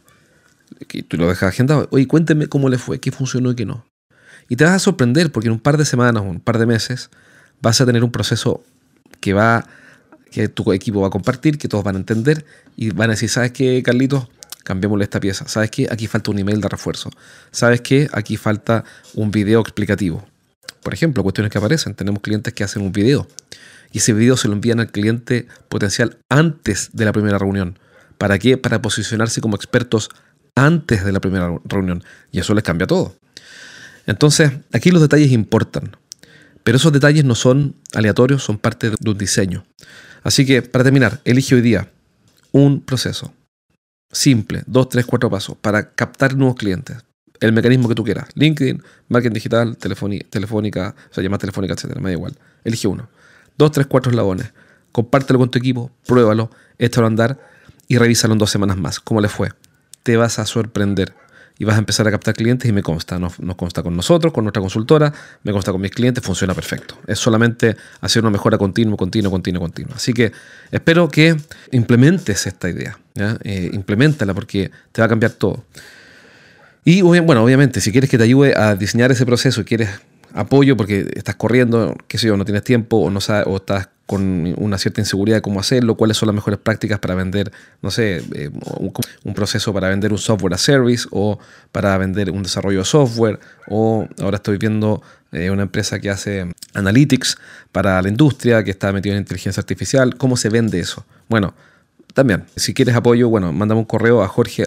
que 0.88 1.02
tú 1.02 1.16
lo 1.16 1.28
dejas 1.28 1.50
agendado, 1.50 1.88
oye, 1.90 2.06
cuénteme 2.06 2.46
cómo 2.46 2.68
le 2.68 2.78
fue, 2.78 3.00
qué 3.00 3.10
funcionó 3.10 3.50
y 3.50 3.56
qué 3.56 3.66
no. 3.66 3.84
Y 4.48 4.56
te 4.56 4.64
vas 4.64 4.74
a 4.74 4.78
sorprender 4.78 5.32
porque 5.32 5.48
en 5.48 5.54
un 5.54 5.60
par 5.60 5.76
de 5.76 5.84
semanas 5.84 6.22
o 6.22 6.26
un 6.26 6.40
par 6.40 6.58
de 6.58 6.66
meses 6.66 7.10
vas 7.60 7.80
a 7.80 7.86
tener 7.86 8.04
un 8.04 8.12
proceso 8.12 8.62
que 9.20 9.32
va 9.32 9.66
que 10.32 10.48
tu 10.48 10.72
equipo 10.72 11.00
va 11.00 11.06
a 11.06 11.10
compartir, 11.10 11.58
que 11.58 11.68
todos 11.68 11.84
van 11.84 11.94
a 11.94 11.98
entender 11.98 12.44
y 12.76 12.90
van 12.90 13.10
a 13.10 13.12
decir, 13.12 13.28
¿sabes 13.28 13.52
qué, 13.52 13.82
Carlitos? 13.84 14.26
Cambiémosle 14.64 15.04
esta 15.04 15.20
pieza. 15.20 15.46
¿Sabes 15.46 15.70
qué? 15.70 15.88
Aquí 15.90 16.06
falta 16.08 16.30
un 16.30 16.38
email 16.38 16.60
de 16.60 16.68
refuerzo. 16.68 17.10
¿Sabes 17.50 17.80
qué? 17.80 18.08
Aquí 18.12 18.36
falta 18.36 18.84
un 19.14 19.30
video 19.30 19.60
explicativo. 19.60 20.24
Por 20.82 20.94
ejemplo, 20.94 21.22
cuestiones 21.22 21.52
que 21.52 21.58
aparecen. 21.58 21.94
Tenemos 21.94 22.22
clientes 22.22 22.52
que 22.52 22.64
hacen 22.64 22.82
un 22.82 22.92
video 22.92 23.28
y 23.92 23.98
ese 23.98 24.12
video 24.12 24.36
se 24.36 24.48
lo 24.48 24.54
envían 24.54 24.80
al 24.80 24.90
cliente 24.90 25.46
potencial 25.68 26.18
antes 26.28 26.90
de 26.92 27.04
la 27.04 27.12
primera 27.12 27.38
reunión. 27.38 27.78
¿Para 28.18 28.38
qué? 28.38 28.56
Para 28.56 28.80
posicionarse 28.80 29.40
como 29.40 29.56
expertos 29.56 30.08
antes 30.54 31.04
de 31.04 31.12
la 31.12 31.20
primera 31.20 31.58
reunión. 31.64 32.02
Y 32.30 32.40
eso 32.40 32.54
les 32.54 32.64
cambia 32.64 32.86
todo. 32.86 33.14
Entonces, 34.06 34.52
aquí 34.72 34.90
los 34.90 35.02
detalles 35.02 35.30
importan. 35.30 35.96
Pero 36.64 36.76
esos 36.76 36.92
detalles 36.92 37.24
no 37.24 37.34
son 37.34 37.74
aleatorios, 37.94 38.42
son 38.42 38.58
parte 38.58 38.90
de 38.90 39.10
un 39.10 39.18
diseño. 39.18 39.64
Así 40.22 40.46
que, 40.46 40.62
para 40.62 40.84
terminar, 40.84 41.20
elige 41.24 41.54
hoy 41.54 41.60
día 41.60 41.90
un 42.52 42.80
proceso 42.80 43.32
simple, 44.10 44.62
dos, 44.66 44.88
tres, 44.88 45.06
cuatro 45.06 45.30
pasos, 45.30 45.56
para 45.60 45.90
captar 45.90 46.36
nuevos 46.36 46.56
clientes. 46.56 46.98
El 47.40 47.52
mecanismo 47.52 47.88
que 47.88 47.94
tú 47.94 48.04
quieras. 48.04 48.28
LinkedIn, 48.34 48.82
marketing 49.08 49.34
digital, 49.34 49.76
telefónica, 49.76 50.94
o 51.10 51.14
sea, 51.14 51.24
llamadas 51.24 51.40
telefónica, 51.40 51.74
etcétera. 51.74 52.00
Me 52.00 52.10
da 52.10 52.12
igual. 52.12 52.38
Elige 52.62 52.86
uno 52.86 53.08
dos, 53.56 53.72
tres, 53.72 53.86
cuatro 53.86 54.10
eslabones. 54.10 54.52
Compártelo 54.92 55.38
con 55.38 55.50
tu 55.50 55.58
equipo, 55.58 55.90
pruébalo, 56.06 56.50
échalo 56.78 57.06
a 57.06 57.08
andar 57.08 57.38
y 57.88 57.98
revísalo 57.98 58.34
en 58.34 58.38
dos 58.38 58.50
semanas 58.50 58.76
más. 58.76 59.00
¿Cómo 59.00 59.20
le 59.20 59.28
fue? 59.28 59.52
Te 60.02 60.16
vas 60.16 60.38
a 60.38 60.46
sorprender 60.46 61.14
y 61.58 61.64
vas 61.64 61.76
a 61.76 61.78
empezar 61.78 62.06
a 62.08 62.10
captar 62.10 62.34
clientes 62.34 62.68
y 62.68 62.72
me 62.72 62.82
consta, 62.82 63.18
nos, 63.18 63.34
consta 63.56 63.82
con 63.82 63.96
nosotros, 63.96 64.32
con 64.32 64.44
nuestra 64.44 64.60
consultora, 64.60 65.12
me 65.42 65.52
consta 65.52 65.72
con 65.72 65.80
mis 65.80 65.90
clientes, 65.90 66.24
funciona 66.24 66.54
perfecto. 66.54 66.98
Es 67.06 67.18
solamente 67.18 67.76
hacer 68.00 68.22
una 68.22 68.30
mejora 68.30 68.58
continua, 68.58 68.96
continua, 68.96 69.30
continua, 69.30 69.60
continua. 69.60 69.94
Así 69.96 70.12
que 70.12 70.32
espero 70.70 71.08
que 71.08 71.36
implementes 71.70 72.46
esta 72.46 72.68
idea, 72.68 72.98
eh, 73.44 73.70
implementala 73.72 74.34
porque 74.34 74.70
te 74.92 75.02
va 75.02 75.06
a 75.06 75.08
cambiar 75.08 75.32
todo. 75.32 75.64
Y 76.84 77.02
bueno, 77.02 77.44
obviamente, 77.44 77.80
si 77.80 77.92
quieres 77.92 78.10
que 78.10 78.18
te 78.18 78.24
ayude 78.24 78.54
a 78.56 78.74
diseñar 78.74 79.12
ese 79.12 79.24
proceso 79.24 79.60
y 79.60 79.64
quieres 79.64 79.88
apoyo 80.34 80.76
porque 80.76 81.10
estás 81.14 81.36
corriendo, 81.36 81.96
qué 82.08 82.18
sé 82.18 82.28
yo, 82.28 82.36
no 82.36 82.44
tienes 82.44 82.64
tiempo 82.64 82.98
o, 82.98 83.10
no 83.10 83.20
sabes, 83.20 83.46
o 83.46 83.56
estás 83.56 83.88
con 84.06 84.54
una 84.58 84.76
cierta 84.78 85.00
inseguridad 85.00 85.38
de 85.38 85.42
cómo 85.42 85.60
hacerlo, 85.60 85.96
cuáles 85.96 86.16
son 86.16 86.26
las 86.26 86.34
mejores 86.34 86.58
prácticas 86.58 86.98
para 86.98 87.14
vender, 87.14 87.50
no 87.80 87.90
sé, 87.90 88.22
eh, 88.34 88.50
un, 89.24 89.34
proceso 89.34 89.72
para 89.72 89.88
vender 89.88 90.12
un 90.12 90.18
software 90.18 90.54
a 90.54 90.58
service 90.58 91.08
o 91.10 91.38
para 91.70 91.96
vender 91.96 92.30
un 92.30 92.42
desarrollo 92.42 92.80
de 92.80 92.84
software 92.84 93.40
o 93.68 94.06
ahora 94.20 94.36
estoy 94.36 94.58
viendo 94.58 95.02
eh, 95.32 95.50
una 95.50 95.62
empresa 95.62 95.98
que 95.98 96.10
hace 96.10 96.46
analytics 96.74 97.38
para 97.70 98.02
la 98.02 98.08
industria, 98.08 98.62
que 98.64 98.70
está 98.70 98.92
metida 98.92 99.14
en 99.14 99.20
inteligencia 99.20 99.60
artificial, 99.60 100.16
¿cómo 100.16 100.36
se 100.36 100.50
vende 100.50 100.78
eso? 100.78 101.06
Bueno, 101.28 101.54
también, 102.12 102.44
si 102.56 102.74
quieres 102.74 102.94
apoyo, 102.94 103.30
bueno, 103.30 103.52
mándame 103.52 103.80
un 103.80 103.86
correo 103.86 104.22
a 104.22 104.28
jorge 104.28 104.64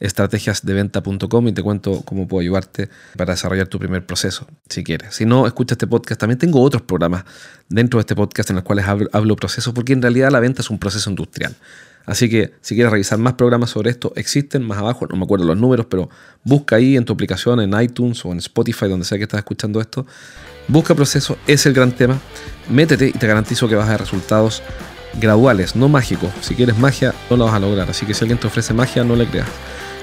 estrategiasdeventa.com 0.00 1.48
y 1.48 1.52
te 1.52 1.62
cuento 1.62 2.02
cómo 2.04 2.28
puedo 2.28 2.42
ayudarte 2.42 2.88
para 3.16 3.32
desarrollar 3.32 3.68
tu 3.68 3.78
primer 3.78 4.04
proceso, 4.04 4.46
si 4.68 4.84
quieres. 4.84 5.14
Si 5.14 5.24
no, 5.24 5.46
escucha 5.46 5.74
este 5.74 5.86
podcast. 5.86 6.20
También 6.20 6.38
tengo 6.38 6.60
otros 6.60 6.82
programas 6.82 7.24
dentro 7.68 7.98
de 7.98 8.02
este 8.02 8.14
podcast 8.14 8.50
en 8.50 8.56
los 8.56 8.64
cuales 8.64 8.86
hablo, 8.86 9.36
procesos, 9.36 9.72
porque 9.72 9.92
en 9.92 10.02
realidad 10.02 10.30
la 10.30 10.40
venta 10.40 10.62
es 10.62 10.70
un 10.70 10.78
proceso 10.78 11.08
industrial. 11.10 11.56
Así 12.04 12.28
que 12.28 12.52
si 12.60 12.76
quieres 12.76 12.92
revisar 12.92 13.18
más 13.18 13.32
programas 13.32 13.70
sobre 13.70 13.90
esto, 13.90 14.12
existen 14.14 14.62
más 14.62 14.78
abajo, 14.78 15.06
no 15.08 15.16
me 15.16 15.24
acuerdo 15.24 15.44
los 15.44 15.56
números, 15.56 15.86
pero 15.90 16.08
busca 16.44 16.76
ahí 16.76 16.96
en 16.96 17.04
tu 17.04 17.12
aplicación, 17.12 17.60
en 17.60 17.80
iTunes 17.80 18.24
o 18.24 18.30
en 18.30 18.38
Spotify, 18.38 18.86
donde 18.86 19.04
sea 19.04 19.18
que 19.18 19.24
estás 19.24 19.38
escuchando 19.38 19.80
esto. 19.80 20.06
Busca 20.68 20.94
proceso, 20.94 21.36
es 21.48 21.66
el 21.66 21.72
gran 21.72 21.90
tema. 21.90 22.20
Métete 22.70 23.08
y 23.08 23.12
te 23.12 23.26
garantizo 23.26 23.68
que 23.68 23.74
vas 23.74 23.88
a 23.88 23.92
ver 23.92 24.00
resultados 24.00 24.62
graduales, 25.20 25.74
no 25.74 25.88
mágicos. 25.88 26.30
Si 26.42 26.54
quieres 26.54 26.78
magia, 26.78 27.12
no 27.28 27.36
lo 27.36 27.46
vas 27.46 27.54
a 27.54 27.58
lograr. 27.58 27.90
Así 27.90 28.06
que 28.06 28.14
si 28.14 28.22
alguien 28.22 28.38
te 28.38 28.46
ofrece 28.46 28.72
magia, 28.72 29.02
no 29.02 29.16
le 29.16 29.26
creas 29.26 29.48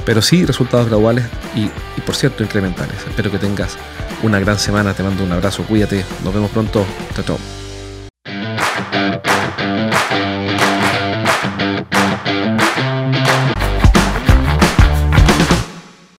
pero 0.05 0.21
sí 0.21 0.45
resultados 0.45 0.87
graduales 0.87 1.25
y, 1.55 1.69
por 2.01 2.15
cierto 2.15 2.43
incrementales. 2.43 2.97
Espero 3.07 3.31
que 3.31 3.39
tengas 3.39 3.77
una 4.21 4.39
gran 4.39 4.59
semana, 4.59 4.93
te 4.93 5.03
mando 5.03 5.23
un 5.23 5.31
abrazo, 5.31 5.63
cuídate, 5.63 6.05
nos 6.23 6.33
vemos 6.33 6.51
pronto, 6.51 6.85
chao 7.15 7.23
chao. 7.25 7.62